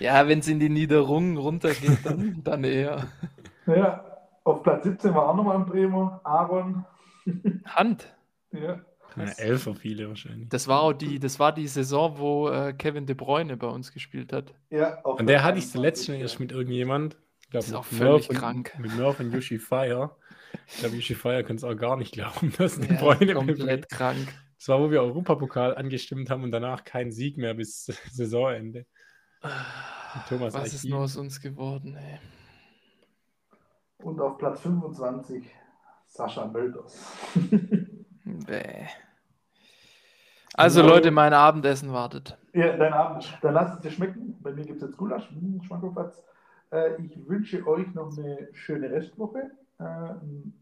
[0.00, 3.08] ja, wenn es in die Niederungen runtergeht, dann, dann eher.
[3.66, 4.04] Ja,
[4.44, 6.86] auf Platz 17 war auch nochmal ein Bremer, Aaron.
[7.66, 8.16] Hand.
[8.52, 8.80] Ja,
[9.16, 10.48] Ja, Elfer viele wahrscheinlich.
[10.48, 13.92] Das war auch die, das war die Saison, wo äh, Kevin De Bruyne bei uns
[13.92, 14.54] gespielt hat.
[14.70, 17.16] ja auf Und der hatte ich zuletzt schon 21, erst mit irgendjemand.
[17.42, 18.72] Ich glaube, Das ist auch völlig Murph und- krank.
[18.78, 20.16] Mit Murph und Yoshi Fire.
[20.68, 24.28] Ich glaube, Yoshi Fire kann es auch gar nicht glauben, dass Ja, Freunde komplett krank.
[24.58, 28.86] Das war, wo wir Europapokal angestimmt haben und danach kein Sieg mehr bis Saisonende.
[30.28, 30.90] Thomas Was ist Akin.
[30.90, 32.18] nur aus uns geworden, ey?
[33.98, 35.44] Und auf Platz 25
[36.06, 37.16] Sascha Mölders.
[38.24, 38.86] Bäh.
[40.54, 40.86] Also Ja.
[40.86, 42.36] Leute, mein Abendessen wartet.
[42.52, 43.38] ja, dein Abend.
[43.42, 44.36] Dann lass es dir schmecken.
[44.42, 45.28] Bei mir gibt es jetzt Gulasch.
[45.30, 46.22] Hm, Schmackofatz.
[46.70, 49.50] Äh, ich wünsche euch noch eine schöne Restwoche.
[49.78, 50.52] Äh, ein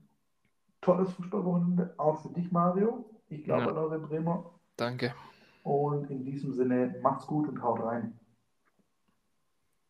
[0.80, 1.94] tolles Fußballwochenende.
[1.98, 3.04] Auch für dich, Mario.
[3.28, 3.68] Ich glaube Ja.
[3.70, 4.50] an eure Bremer.
[4.76, 5.12] Danke.
[5.64, 8.18] Und in diesem Sinne, macht's gut und haut rein.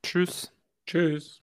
[0.03, 0.53] Tschüss.
[0.87, 1.39] Tschüss.